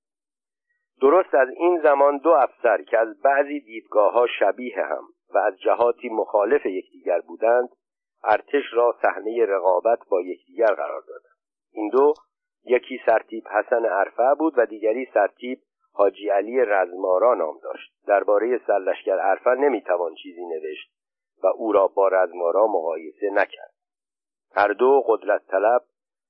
[1.00, 5.04] درست از این زمان دو افسر که از بعضی دیدگاه ها شبیه هم
[5.34, 7.68] و از جهاتی مخالف یکدیگر بودند
[8.24, 11.31] ارتش را صحنه رقابت با یکدیگر قرار دادند.
[11.72, 12.14] این دو
[12.64, 15.60] یکی سرتیب حسن عرفه بود و دیگری سرتیب
[15.92, 17.92] حاجی علی رزمارا نام داشت.
[18.06, 20.92] درباره سرلشکر عرفه نمی‌توان چیزی نوشت
[21.42, 23.72] و او را با رزمارا مقایسه نکرد.
[24.54, 25.82] هر دو قدرت طلب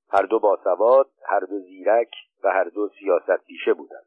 [0.09, 2.11] هر دو باسواد هر دو زیرک
[2.43, 4.05] و هر دو سیاست پیشه بودند.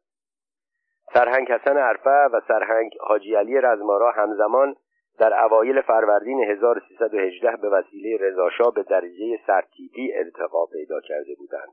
[1.14, 4.76] سرهنگ حسن عرفه و سرهنگ حاجی علی رزمارا همزمان
[5.18, 11.72] در اوایل فروردین 1318 به وسیله رضاشاه به درجه سرتیپی ارتقا پیدا کرده بودند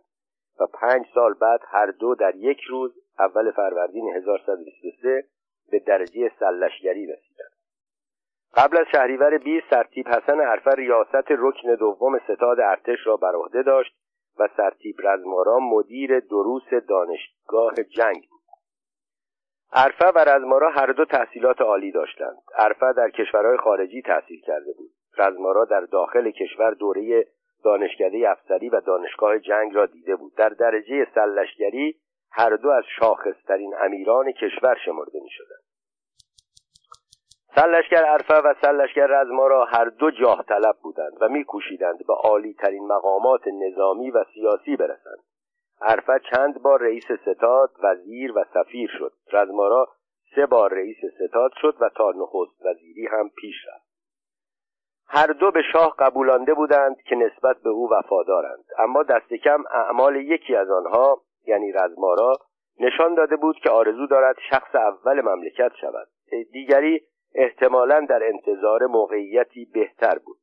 [0.59, 5.23] و پنج سال بعد هر دو در یک روز اول فروردین 1123
[5.71, 7.53] به درجه سلشگری رسیدند.
[8.55, 13.63] قبل از شهریور 20 سرتیپ حسن عرفه ریاست رکن دوم ستاد ارتش را بر عهده
[13.63, 13.95] داشت
[14.39, 18.27] و سرتیپ رزمارا مدیر دروس دانشگاه جنگ
[19.75, 22.37] عرفه و رزمارا هر دو تحصیلات عالی داشتند.
[22.57, 24.89] عرفه در کشورهای خارجی تحصیل کرده بود.
[25.17, 27.25] رزمارا در داخل کشور دوره
[27.63, 30.35] دانشکده افسری و دانشگاه جنگ را دیده بود.
[30.35, 31.95] در درجه سلشگری
[32.31, 35.63] هر دو از شاخصترین امیران کشور شمرده می شدند
[37.55, 42.87] سلشگر عرفه و سلشگر رزمارا هر دو جاه طلب بودند و میکوشیدند به عالی ترین
[42.87, 45.23] مقامات نظامی و سیاسی برسند.
[45.83, 49.13] عرفه چند بار رئیس ستاد وزیر و سفیر شد.
[49.33, 49.87] رزمارا
[50.35, 53.93] سه بار رئیس ستاد شد و تا نخست وزیری هم پیش رفت.
[55.07, 58.63] هر دو به شاه قبولانده بودند که نسبت به او وفادارند.
[58.77, 62.33] اما دست کم اعمال یکی از آنها یعنی رزمارا
[62.79, 66.07] نشان داده بود که آرزو دارد شخص اول مملکت شود.
[66.51, 67.01] دیگری
[67.35, 70.37] احتمالا در انتظار موقعیتی بهتر بود.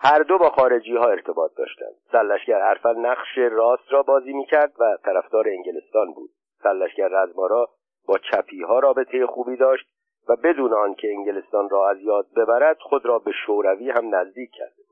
[0.00, 1.94] هر دو با خارجی ها ارتباط داشتند.
[2.12, 6.30] سلشگر ارفل نقش راست را بازی می‌کرد و طرفدار انگلستان بود.
[6.62, 7.68] سلشگر رزمارا
[8.06, 9.86] با چپی ها رابطه خوبی داشت
[10.28, 14.86] و بدون آنکه انگلستان را از یاد ببرد خود را به شوروی هم نزدیک بود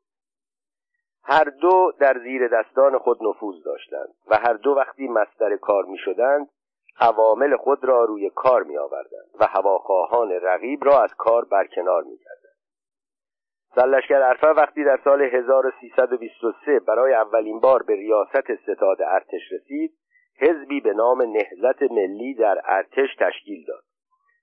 [1.25, 5.99] هر دو در زیر دستان خود نفوذ داشتند و هر دو وقتی مستر کار می
[5.99, 6.49] شدند
[7.01, 12.19] عوامل خود را روی کار می آوردند و هواخواهان رقیب را از کار برکنار می
[12.19, 12.46] کردند.
[13.77, 19.93] سرلشکر عرفه وقتی در سال 1323 برای اولین بار به ریاست ستاد ارتش رسید
[20.41, 23.83] حزبی به نام نهزت ملی در ارتش تشکیل داد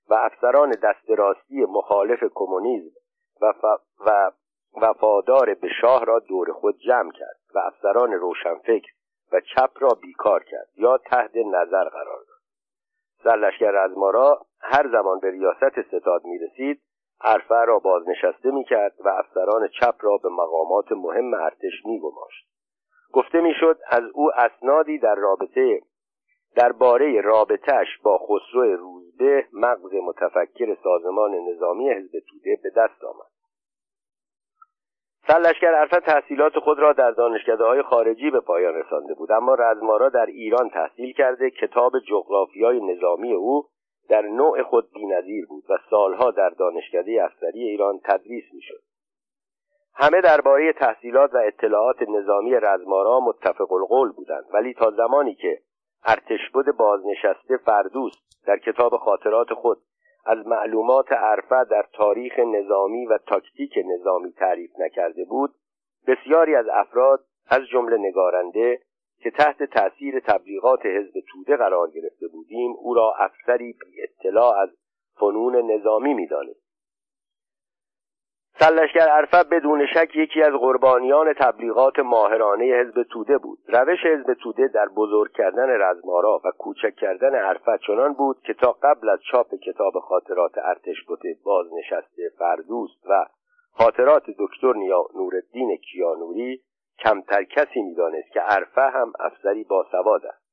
[0.09, 2.95] و افسران دست راستی مخالف کمونیسم
[3.41, 3.53] و,
[4.05, 4.31] و
[4.81, 8.91] وفادار به شاه را دور خود جمع کرد و افسران روشنفکر
[9.31, 12.39] و چپ را بیکار کرد یا تحت نظر قرار داد.
[13.23, 16.81] سرلشکر رزمارا هر زمان به ریاست ستاد می رسید
[17.23, 22.47] عرفه را بازنشسته می کرد و افسران چپ را به مقامات مهم ارتش می گماشت.
[23.13, 25.81] گفته می‌شد از او اسنادی در رابطه
[26.55, 33.33] درباره رابطهش با خسرو روزبه مغز متفکر سازمان نظامی حزب توده به دست آمد
[35.27, 40.09] سرلشکر عرفه تحصیلات خود را در دانشکده های خارجی به پایان رسانده بود اما رزمارا
[40.09, 43.65] در ایران تحصیل کرده کتاب جغرافیای نظامی او
[44.09, 48.81] در نوع خود بینظیر بود و سالها در دانشکده افسری ایران تدریس می‌شد.
[49.95, 55.59] همه درباره تحصیلات و اطلاعات نظامی رزمارا متفق القول بودند ولی تا زمانی که
[56.05, 59.77] ارتشبد بازنشسته فردوست در کتاب خاطرات خود
[60.25, 65.53] از معلومات عرفه در تاریخ نظامی و تاکتیک نظامی تعریف نکرده بود
[66.07, 68.79] بسیاری از افراد از جمله نگارنده
[69.23, 74.69] که تحت تأثیر تبلیغات حزب توده قرار گرفته بودیم او را افسری بی اطلاع از
[75.19, 76.63] فنون نظامی می‌دانست.
[78.59, 83.59] سلشگر عرفه بدون شک یکی از قربانیان تبلیغات ماهرانه حزب توده بود.
[83.67, 88.71] روش حزب توده در بزرگ کردن رزمارا و کوچک کردن عرفه چنان بود که تا
[88.71, 93.25] قبل از چاپ کتاب خاطرات ارتش بوده بازنشسته فردوست و
[93.71, 94.73] خاطرات دکتر
[95.15, 96.61] نورالدین کیانوری
[96.99, 100.43] کمتر کسی می‌دانست که عرفه هم افسری باسواد است.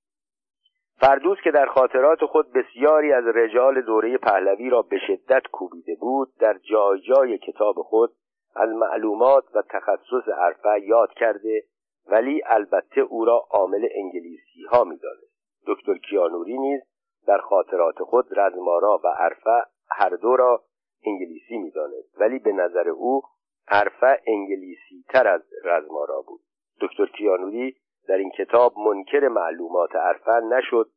[1.00, 6.28] فردوس که در خاطرات خود بسیاری از رجال دوره پهلوی را به شدت کوبیده بود
[6.40, 8.10] در جای جای کتاب خود
[8.56, 11.64] از معلومات و تخصص عرفه یاد کرده
[12.06, 15.30] ولی البته او را عامل انگلیسی ها می‌دانست.
[15.66, 16.80] دکتر کیانوری نیز
[17.26, 20.62] در خاطرات خود رزمارا و عرفه هر دو را
[21.06, 23.22] انگلیسی می‌دانست ولی به نظر او
[23.68, 26.40] عرفه انگلیسی تر از رزمارا بود.
[26.80, 27.76] دکتر کیانوری
[28.08, 30.90] در این کتاب منکر معلومات عرفه نشد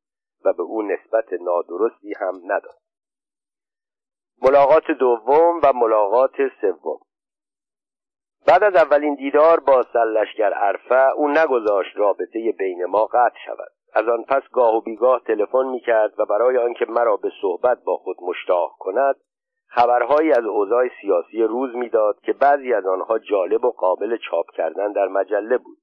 [0.45, 2.80] و به او نسبت نادرستی هم نداد.
[4.41, 6.99] ملاقات دوم و ملاقات سوم.
[8.47, 13.71] بعد از اولین دیدار با سلشگر عرفه او نگذاشت رابطه بین ما قطع شود.
[13.93, 17.84] از آن پس گاه و بیگاه تلفن می کرد و برای آنکه مرا به صحبت
[17.84, 19.15] با خود مشتاق کند
[19.76, 24.92] خبرهایی از اوضاع سیاسی روز می‌داد که بعضی از آنها جالب و قابل چاپ کردن
[24.92, 25.78] در مجله بود.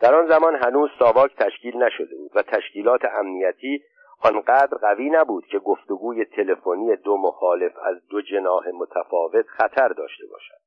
[0.00, 3.82] در آن زمان هنوز ساواک تشکیل نشده بود و تشکیلات امنیتی
[4.22, 10.60] آنقدر قوی نبود که گفتگوی تلفنی دو مخالف از دو جناح متفاوت خطر داشته باشد.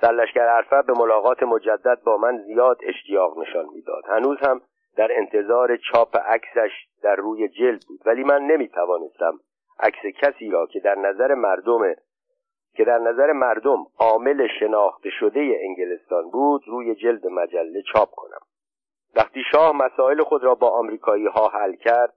[0.00, 4.02] سرلشکر عرفه به ملاقات مجدد با من زیاد اشتیاق نشان می‌داد.
[4.08, 4.60] هنوز هم
[4.96, 6.70] در انتظار چاپ عکسش
[7.02, 9.40] در روی جلد بود ولی من نمی توانستم
[9.82, 11.94] عکس کسی را که در نظر مردم
[12.74, 18.40] که در نظر مردم عامل شناخته شده انگلستان بود روی جلد مجله چاپ کنم.
[19.16, 22.14] وقتی شاه مسائل خود را با آمریکایی ها حل کرد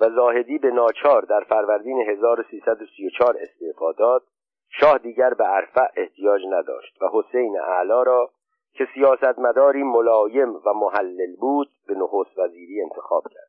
[0.00, 4.22] و زاهدی به ناچار در فروردین 1334 استعفا داد
[4.70, 8.30] شاه دیگر به عرفه احتیاج نداشت و حسین اعلا را
[8.72, 13.47] که سیاستمداری ملایم و محلل بود به نخست وزیری انتخاب کرد.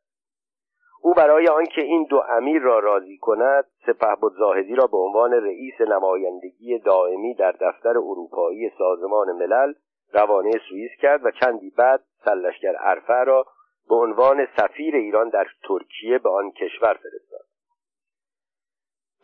[1.01, 5.81] او برای آنکه این دو امیر را راضی کند سپهبد زاهدی را به عنوان رئیس
[5.81, 9.73] نمایندگی دائمی در دفتر اروپایی سازمان ملل
[10.13, 13.45] روانه سوئیس کرد و چندی بعد سلشگر عرفه را
[13.89, 17.45] به عنوان سفیر ایران در ترکیه به آن کشور فرستاد.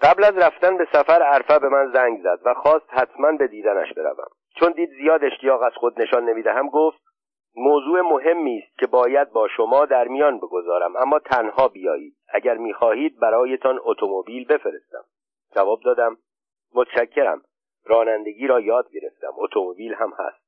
[0.02, 3.94] قبل از رفتن به سفر عرفه به من زنگ زد و خواست حتما به دیدنش
[3.94, 4.28] بروم.
[4.60, 7.05] چون دید زیاد اشتیاق از خود نشان نمی‌دهم گفت
[7.58, 12.16] موضوع مهمی است که باید با شما در میان بگذارم اما تنها بیایید.
[12.34, 15.04] اگر می‌خواهید برایتان اتومبیل بفرستم.
[15.56, 16.18] جواب دادم
[16.74, 17.42] متشکرم.
[17.86, 19.34] رانندگی را یاد گرفتم.
[19.38, 20.46] اتومبیل هم هست.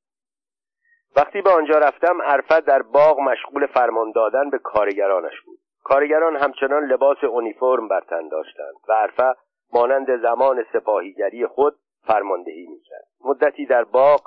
[1.15, 5.59] وقتی به آنجا رفتم عرفت در باغ مشغول فرمان دادن به کارگرانش بود.
[5.83, 9.35] کارگران همچنان لباس اونیفرم بر تن داشتند و عرفه
[9.73, 11.75] مانند زمان سپاهیگری خود
[12.07, 13.07] فرماندهی می‌کرد.
[13.25, 14.21] مدتی در باغ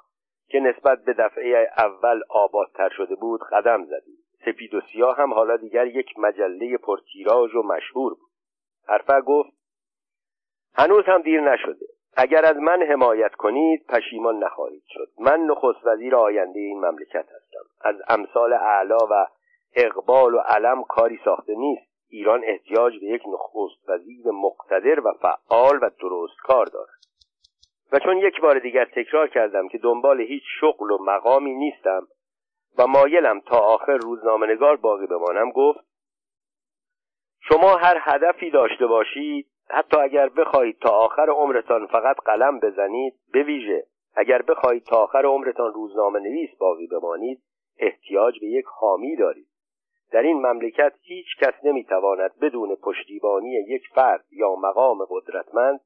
[0.50, 4.18] که نسبت به دفعه اول آبادتر شده بود قدم زدیم.
[4.44, 8.30] سپید و سیاه هم حالا دیگر یک مجله پرتیراژ و مشهور بود.
[8.88, 9.50] حرفه گفت
[10.74, 11.86] هنوز هم دیر نشده.
[12.16, 15.08] اگر از من حمایت کنید پشیمان نخواهید شد.
[15.18, 17.64] من نخست وزیر آینده این مملکت هستم.
[17.80, 19.26] از امثال اعلا و
[19.74, 21.90] اقبال و علم کاری ساخته نیست.
[22.08, 27.00] ایران احتیاج به یک نخست وزیر مقتدر و فعال و درست کار دارد.
[27.92, 32.06] و چون یک بار دیگر تکرار کردم که دنبال هیچ شغل و مقامی نیستم
[32.78, 35.80] و مایلم تا آخر روزنامهنگار باقی بمانم گفت
[37.40, 43.42] شما هر هدفی داشته باشید حتی اگر بخواهید تا آخر عمرتان فقط قلم بزنید به
[43.42, 43.84] ویژه
[44.16, 47.42] اگر بخواهید تا آخر عمرتان روزنامه نویس باقی بمانید
[47.78, 49.46] احتیاج به یک حامی دارید.
[50.12, 55.80] در این مملکت هیچ کس نمی‌تواند بدون پشتیبانی یک فرد یا مقام قدرتمند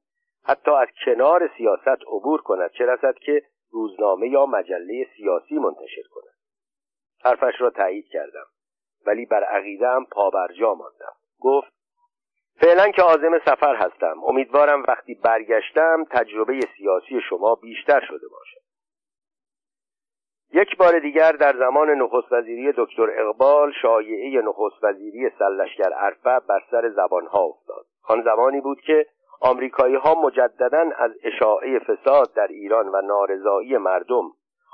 [0.47, 3.41] حتی از کنار سیاست عبور کند چه رسد که
[3.71, 6.33] روزنامه یا مجله سیاسی منتشر کند.
[7.23, 8.45] حرفش را تایید کردم
[9.05, 11.13] ولی بر عقیدهام پابرجا ماندم.
[11.39, 11.73] گفت
[12.61, 18.65] فعلا که عازم سفر هستم امیدوارم وقتی برگشتم تجربه سیاسی شما بیشتر شده باشد.
[20.53, 26.59] یک بار دیگر در زمان نخست وزیری دکتر اقبال شایعه نخست وزیری سلشگر عرفه بر
[26.71, 27.85] سر زبانها افتاد.
[28.07, 29.05] آن زمانی بود که
[29.41, 34.31] آمریکایی ها مجددا از اشاعه فساد در ایران و نارضایی مردم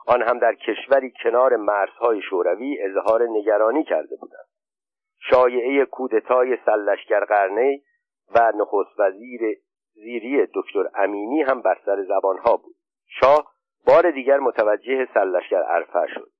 [0.08, 4.46] آن هم در کشوری کنار مرزهای شوروی اظهار نگرانی کرده بودند.
[5.30, 7.82] شایعه کودتای سلشگر قرنه
[8.36, 9.42] و نخست وزیر
[9.94, 12.76] زیری دکتر امینی هم بر سر زبانها بود.
[13.20, 13.52] شاه
[13.88, 16.31] بار دیگر متوجه سلشگر عرفه شد.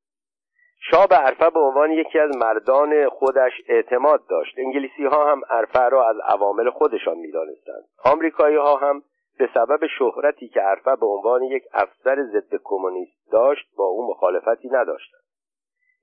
[0.90, 4.56] شاه به عرفه به عنوان یکی از مردان خودش اعتماد داشت.
[4.58, 7.84] انگلیسی ها هم عرفه را از عوامل خودشان می‌دانستند.
[8.06, 9.04] آمریکایی ها هم
[9.38, 14.70] به سبب شهرتی که عرفه به عنوان یک افسر ضد کمونیست داشت با او مخالفتی
[14.70, 15.22] نداشتند.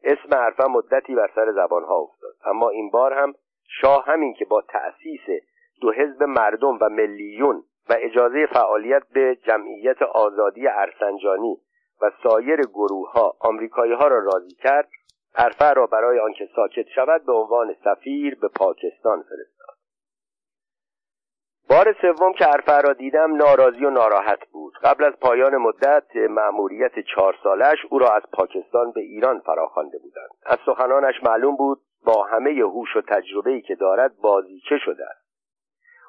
[0.05, 2.35] اسم عرفه مدتی بر سر زبانها افتاد.
[2.45, 3.35] اما این بار هم
[3.81, 5.43] شاه همین که با تأسیس
[5.81, 11.57] دو حزب مردم و ملیون و اجازه فعالیت به جمعیت آزادی ارسنجانی
[12.03, 14.89] و سایر گروه ها آمریکایی ها را راضی کرد
[15.35, 19.77] عرفه را برای آنکه ساکت شود به عنوان سفیر به پاکستان فرستاد.
[21.71, 24.75] بار سوم که عرفه را دیدم ناراضی و ناراحت بود.
[24.83, 30.31] قبل از پایان مدت مأموریت چهار سالش او را از پاکستان به ایران فراخوانده بودند.
[30.47, 35.29] از سخنانش معلوم بود با همه هوش و تجربه‌ای که دارد بازیچه شده است.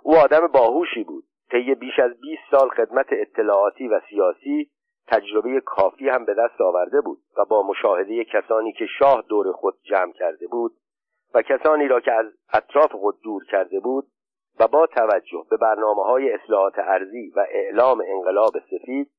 [0.03, 1.23] او آدم باهوشی بود.
[1.51, 4.69] طی بیش از 20 سال خدمت اطلاعاتی و سیاسی
[5.11, 9.75] تجربه کافی هم به دست آورده بود و با مشاهده کسانی که شاه دور خود
[9.83, 10.71] جمع کرده بود
[11.33, 14.07] و کسانی را که از اطراف خود دور کرده بود
[14.59, 19.11] و با توجه به برنامه های اصلاحات ارزی و اعلام انقلاب سفید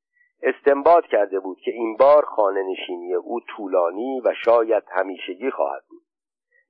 [0.43, 6.03] استنباط کرده بود که این بار خانه نشینی او طولانی و شاید همیشگی خواهد بود.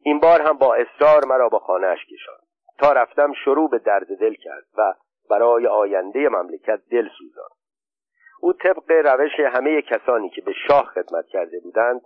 [0.03, 2.47] این بار هم با اصرار مرا با خانهاش کشاند.
[2.79, 4.95] تا رفتم شروع به درد دل کرد و
[5.31, 7.60] برای آینده مملکت دل سوزاند.
[8.41, 12.01] او طبق روش همه کسانی که به شاه خدمت کرده بودند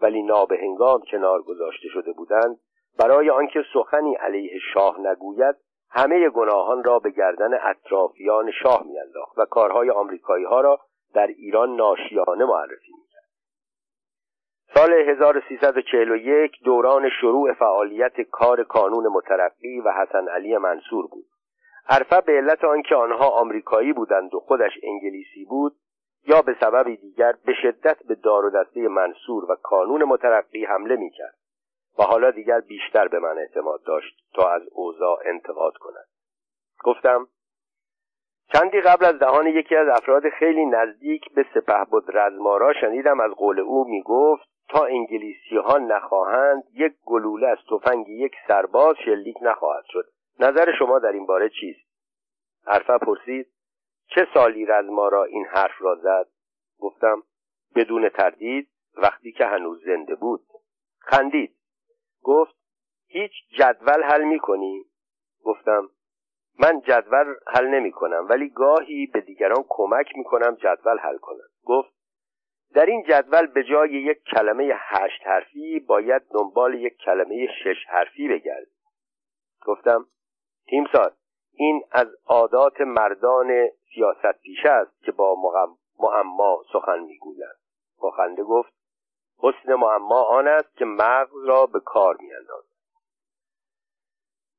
[0.00, 2.58] ولی نابهنگام کنار گذاشته شده بودند
[2.98, 5.56] برای آنکه سخنی علیه شاه نگوید
[5.90, 10.80] همه گناهان را به گردن اطرافیان شاه میانداخت و کارهای آمریکایی ها را
[11.14, 13.28] در ایران ناشیانه معرفی می‌کرد.
[14.74, 21.24] سال 1341 دوران شروع فعالیت کار کانون مترقی و حسن علی منصور بود.
[21.88, 25.76] عرفه به علت آنکه آنها آمریکایی بودند و خودش انگلیسی بود
[26.26, 30.96] یا به سببی دیگر به شدت به دار و دسته منصور و کانون مترقی حمله
[30.96, 31.34] می‌کرد
[31.98, 36.06] و حالا دیگر بیشتر به من اعتماد داشت تا از اوضاع انتقاد کند.
[36.84, 37.28] گفتم
[38.52, 43.30] چندی قبل از دهان یکی از افراد خیلی نزدیک به سپه بود رزمارا شنیدم از
[43.30, 49.84] قول او می‌گفت تا انگلیسی ها نخواهند یک گلوله از تفنگ یک سرباز شلیک نخواهد
[49.88, 50.04] شد.
[50.40, 51.88] نظر شما در این باره چیست؟
[52.66, 53.46] حرفه پرسید
[54.06, 56.26] چه سالی رزمارا این حرف را زد؟
[56.78, 57.22] گفتم
[57.74, 60.40] بدون تردید وقتی که هنوز زنده بود.
[60.98, 61.56] خندید.
[62.22, 62.56] گفت
[63.06, 64.84] هیچ جدول حل می کنی؟
[65.44, 65.90] گفتم
[66.58, 71.48] من جدول حل نمی کنم ولی گاهی به دیگران کمک می کنم جدول حل کنم
[71.64, 71.94] گفت
[72.74, 78.28] در این جدول به جای یک کلمه هشت حرفی باید دنبال یک کلمه شش حرفی
[78.28, 78.66] بگرد.
[79.66, 80.06] گفتم
[80.70, 81.12] تیمسار
[81.54, 85.36] این از عادات مردان سیاست پیشه است که با
[85.98, 87.56] معما سخن می‌گویند.
[87.98, 88.72] با خنده گفت
[89.38, 92.67] حسن معما آن است که مغز را به کار میاندازد.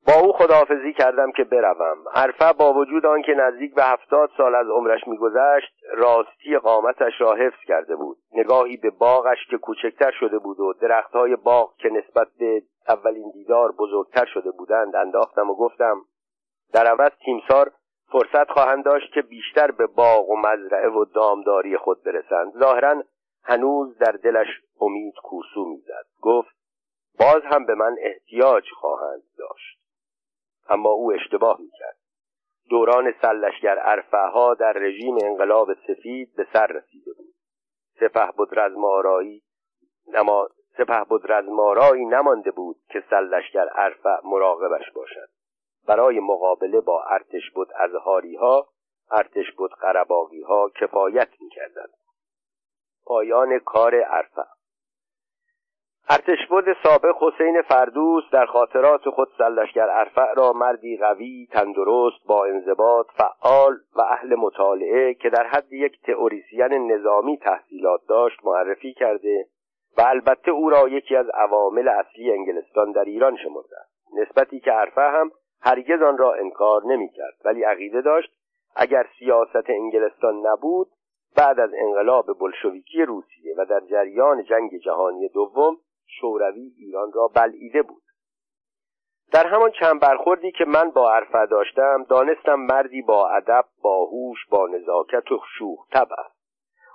[0.07, 1.97] با او خداحافظی کردم که بروم.
[2.13, 7.59] عرفه با وجود آنکه نزدیک به هفتاد سال از عمرش میگذشت راستی قامتش را حفظ
[7.67, 8.17] کرده بود.
[8.33, 13.71] نگاهی به باغش که کوچکتر شده بود و درختهای باغ که نسبت به اولین دیدار
[13.71, 16.01] بزرگتر شده بودند انداختم و گفتم
[16.73, 17.71] در عوض تیمسار
[18.11, 22.53] فرصت خواهند داشت که بیشتر به باغ و مزرعه و دامداری خود برسند.
[22.59, 23.03] ظاهرا
[23.43, 24.47] هنوز در دلش
[24.81, 26.05] امید کورسو می‌زد.
[26.21, 26.55] گفت
[27.19, 29.78] باز هم به من احتیاج خواهند داشت.
[30.69, 31.97] اما او اشتباه می‌کرد.
[32.69, 37.33] دوران سلشگر عرفه ها در رژیم انقلاب سفید به سر رسیده بود.
[37.99, 39.43] سپه بود رزمارایی
[40.07, 45.29] نما سپه بود رزمارایی نمانده بود که سلشگر عرفه مراقبش باشد.
[45.87, 48.67] برای مقابله با ارتش بود ازهاری ها
[49.11, 51.93] ارتش بود قرباقی ها کفایت می‌کردند.
[53.05, 54.43] پایان کار عرفه.
[56.11, 63.07] ارتشبد سابق حسین فردوس در خاطرات خود سلشگر ارفع را مردی قوی تندرست با انضباط
[63.17, 69.45] فعال و اهل مطالعه که در حد یک تئوریسین نظامی تحصیلات داشت معرفی کرده
[69.97, 73.77] و البته او را یکی از عوامل اصلی انگلستان در ایران شمرده
[74.13, 75.31] نسبتی که عرفه هم
[75.61, 78.29] هرگز آن را انکار نمی‌کرد ولی عقیده داشت
[78.75, 80.87] اگر سیاست انگلستان نبود
[81.37, 85.77] بعد از انقلاب بلشویکی روسیه و در جریان جنگ جهانی دوم
[86.21, 88.01] شوروی ایران را بلعیده بود.
[89.31, 94.67] در همان چند برخوردی که من با عرفه داشتم دانستم مردی با ادب باهوش با
[94.67, 96.15] نزاکت و شوخ طبع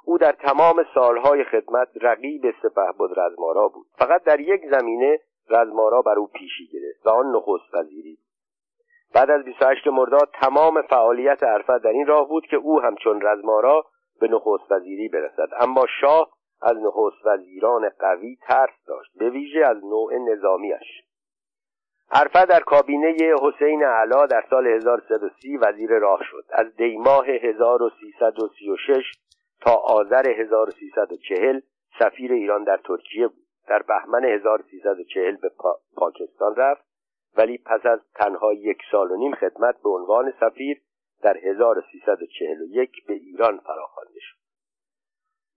[0.05, 3.87] او در تمام سالهای خدمت رقیب سپه بود رزمارا بود.
[3.99, 5.21] فقط در یک زمینه
[5.51, 8.19] رزمارا بر او پیشی گرفت و آن نخست وزیری
[9.15, 13.85] بعد از 28 مرداد تمام فعالیت عرفه در این راه بود که او همچون رزمارا
[14.21, 15.49] به نخست وزیری برسد.
[15.61, 16.31] اما شاه
[16.65, 21.05] از نخست وزیران قوی ترس داشت به ویژه از نوع نظامیش.
[22.11, 26.45] عرفه در کابینه حسین علا در سال 1330 وزیر راه شد.
[26.51, 29.13] از دیماه 1336
[29.61, 31.61] تا آذر 1340
[31.99, 33.45] سفیر ایران در ترکیه بود.
[33.69, 35.51] در بهمن 1340 به
[35.97, 36.85] پاکستان رفت
[37.37, 40.81] ولی پس از تنها یک سال و نیم خدمت به عنوان سفیر
[41.23, 44.34] در 1341 به ایران فراخوانده شد.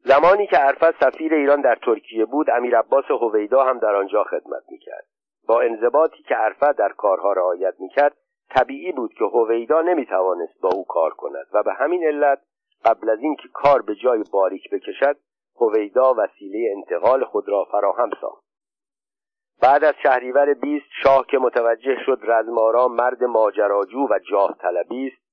[0.07, 4.63] زمانی که عرفت سفیر ایران در ترکیه بود امیر عباس هویدا هم در آنجا خدمت
[4.69, 5.05] می‌کرد.
[5.47, 8.17] با انضباطی که عرفت در کارها رعایت می‌کرد
[8.49, 12.41] طبیعی بود که هویدا نمی‌توانست با او کار کند و به همین علت
[12.85, 15.17] قبل از اینکه کار به جای باریک بکشد
[15.61, 18.43] هویدا وسیله انتقال خود را فراهم ساخت.
[19.61, 25.27] بعد از شهریور بیست شاه که متوجه شد رزمارا مرد ماجراجو و جاه طلبی است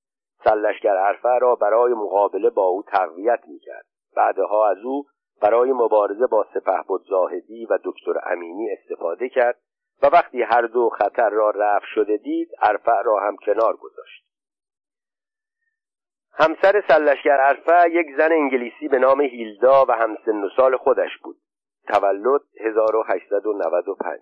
[0.44, 3.93] سلشگر عرفه را برای مقابله با او تقویت می‌کرد.
[4.16, 5.04] بعدها از او
[5.42, 9.58] برای مبارزه با سپهبد زاهدی و دکتر امینی استفاده کرد
[10.02, 14.24] و وقتی هر دو خطر را رفع شده دید ارفع را هم کنار گذاشت.
[16.32, 21.36] همسر سلشگر ارفع یک زن انگلیسی به نام هیلدا و همسن و سال خودش بود.
[21.88, 24.20] تولد 1895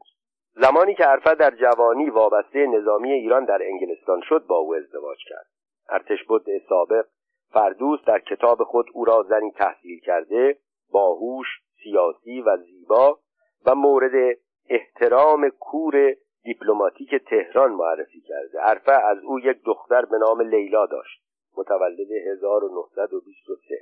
[0.55, 5.47] زمانی که ارفع در جوانی وابسته نظامی ایران در انگلستان شد با او ازدواج کرد.
[5.89, 7.05] ارتش بود سابق
[7.53, 10.59] فردوس در کتاب خود او را زنی تحصیل کرده
[10.93, 11.47] باهوش
[11.83, 13.19] سیاسی و زیبا
[13.67, 14.39] و مورد
[14.69, 18.61] احترام کور دیپلماتیک تهران معرفی کرده.
[18.61, 21.23] عرفه از او یک دختر به نام لیلا داشت
[21.57, 23.75] متولد 1923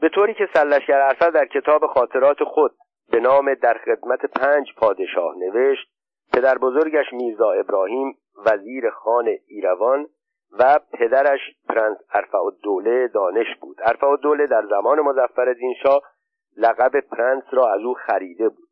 [0.00, 2.74] به طوری که سرلشگر ارفع در کتاب خاطرات خود
[3.10, 5.88] به نام در خدمت پنج پادشاه نوشت
[6.32, 10.06] پدر بزرگش میرزا ابراهیم وزیر خان ایروان
[10.58, 13.76] و پدرش پرنس ارفع الدوله دانش بود.
[13.82, 16.02] ارفع الدوله در زمان مظفر شاه
[16.56, 18.68] لقب پرنس را از او خریده بود.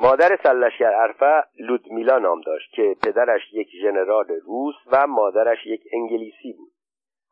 [0.00, 6.52] مادر سرلشگر ارفع لودمیلا نام داشت که پدرش یک ژنرال روس و مادرش یک انگلیسی
[6.52, 6.72] بود.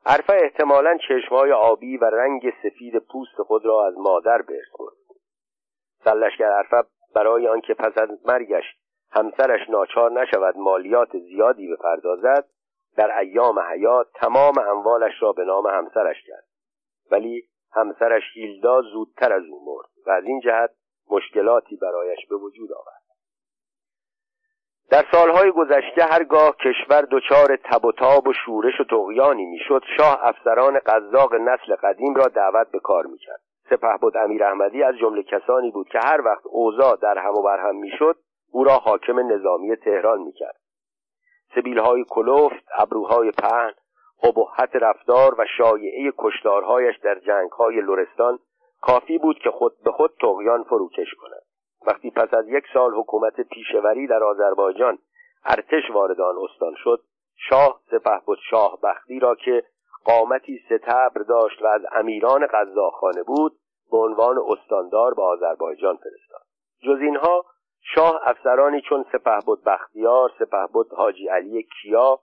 [0.06, 4.96] ارفع احتمالا چشمهای آبی و رنگ سفید پوست خود را از مادر به برد
[6.04, 6.82] سلشگر ارفع
[7.14, 8.64] برای آنکه پس از مرگش
[9.10, 12.44] همسرش ناچار نشود مالیات زیادی بپردازد
[12.98, 16.44] در ایام حیات تمام اموالش را به نام همسرش کرد.
[17.10, 17.42] ولی
[17.72, 20.70] همسرش هیلدا زودتر از او مرد و از این جهت
[21.10, 23.02] مشکلاتی برایش به وجود آورد.
[24.90, 30.18] در سالهای گذشته هرگاه کشور دچار تب و تاب و شورش و تغیانی می‌شد شاه
[30.22, 33.40] افسران قذاق نسل قدیم را دعوت به کار می‌کرد.
[34.00, 37.76] بود امیر احمدی از جمله کسانی بود که هر وقت اوضاع در هم و برهم
[37.76, 38.16] می‌شد
[38.52, 40.56] او را حاکم نظامی تهران می‌کرد.
[41.58, 43.72] سبیلهای کلفت ابروهای پهن
[44.22, 48.38] ابهت رفتار و شایعه کشتارهایش در جنگهای لرستان
[48.80, 51.42] کافی بود که خود به خود تغیان فروکش کند.
[51.86, 54.98] وقتی پس از یک سال حکومت پیشوری در آذربایجان
[55.44, 57.00] ارتش وارد آن استان شد
[57.48, 57.80] شاه
[58.26, 59.62] بود شاه بختی را که
[60.04, 63.52] قامتی ستبر داشت و از امیران قزاقخانه بود
[63.90, 66.42] به عنوان استاندار به آذربایجان فرستاد.
[66.82, 67.44] جز اینها
[67.94, 72.20] شاه افسرانی چون سپهبد بختیار سپهبد حاجی علی کیا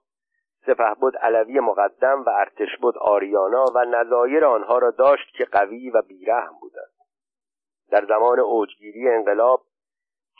[0.66, 6.54] سپهبد علوی مقدم و ارتشبد آریانا و نظایر آنها را داشت که قوی و بیرحم
[6.60, 6.90] بودند.
[7.90, 9.62] در زمان اوجگیری انقلاب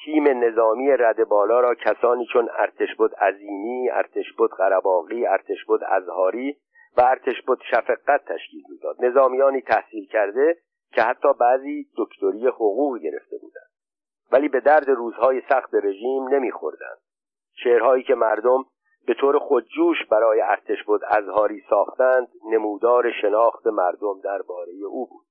[0.05, 6.57] تیم نظامی رد بالا را کسانی چون ارتشبد عظیمی، ارتشبد قرباقی، ارتشبد ازهاری
[6.97, 9.05] و ارتشبد شفقت تشکیل می‌داد.
[9.05, 10.57] نظامیانی تحصیل کرده
[10.93, 13.66] که حتی بعضی دکتری حقوق گرفته بودند.
[14.33, 16.99] ولی به درد روزهای سخت رژیم نمیخوردند.
[17.55, 18.65] شعرهایی که مردم
[19.07, 25.27] به طور خودجوش برای ارتش بود ازهاری ساختند نمودار شناخت مردم درباره او بود.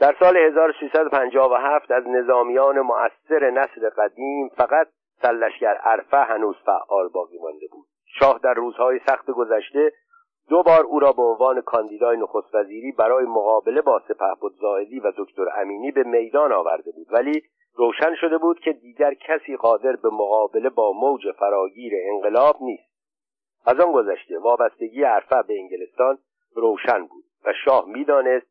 [0.00, 4.88] در سال 1357 از نظامیان مؤثر نسل قدیم فقط
[5.22, 7.86] سلشگر عرفه هنوز فعال باقی مانده بود.
[8.18, 9.92] شاه در روزهای سخت گذشته
[10.48, 15.12] دو بار او را به عنوان کاندیدای نخست وزیری برای مقابله با سپهبد زاهدی و
[15.18, 17.06] دکتر امینی به میدان آورده بود.
[17.10, 17.42] ولی
[17.76, 22.96] روشن شده بود که دیگر کسی قادر به مقابله با موج فراگیر انقلاب نیست.
[23.66, 26.18] از آن گذشته وابستگی عرفه به انگلستان
[26.54, 28.46] روشن بود و شاه می‌دانست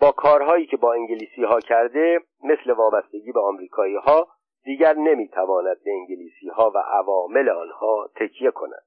[0.00, 4.28] با کارهایی که با انگلیسی ها کرده مثل وابستگی به آمریکایی ها
[4.64, 8.82] دیگر نمی‌تواند به انگلیسی ها و عوامل آنها تکیه کند.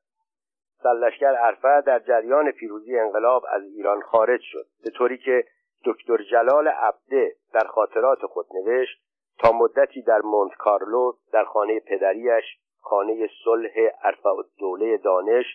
[0.83, 5.45] سلشگر عرفه در جریان پیروزی انقلاب از ایران خارج شد به طوری که
[5.85, 9.03] دکتر جلال عبده در خاطرات خود نوشت
[9.39, 12.43] تا مدتی در مونت کارلو در خانه پدریش
[12.81, 13.73] خانه صلح
[14.03, 14.29] عرفه
[14.59, 15.45] دوله دانش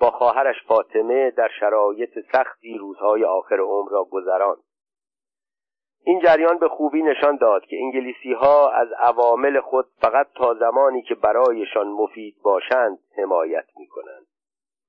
[0.00, 4.62] با خواهرش فاطمه در شرایط سختی روزهای آخر عمر را گذراند
[6.04, 11.02] این جریان به خوبی نشان داد که انگلیسی ها از عوامل خود فقط تا زمانی
[11.02, 14.26] که برایشان مفید باشند حمایت می کنند.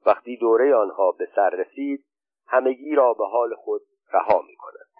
[0.05, 2.05] وقتی دوره آنها به سر رسید
[2.47, 3.81] همگی را به حال خود
[4.13, 4.90] رها می کنند.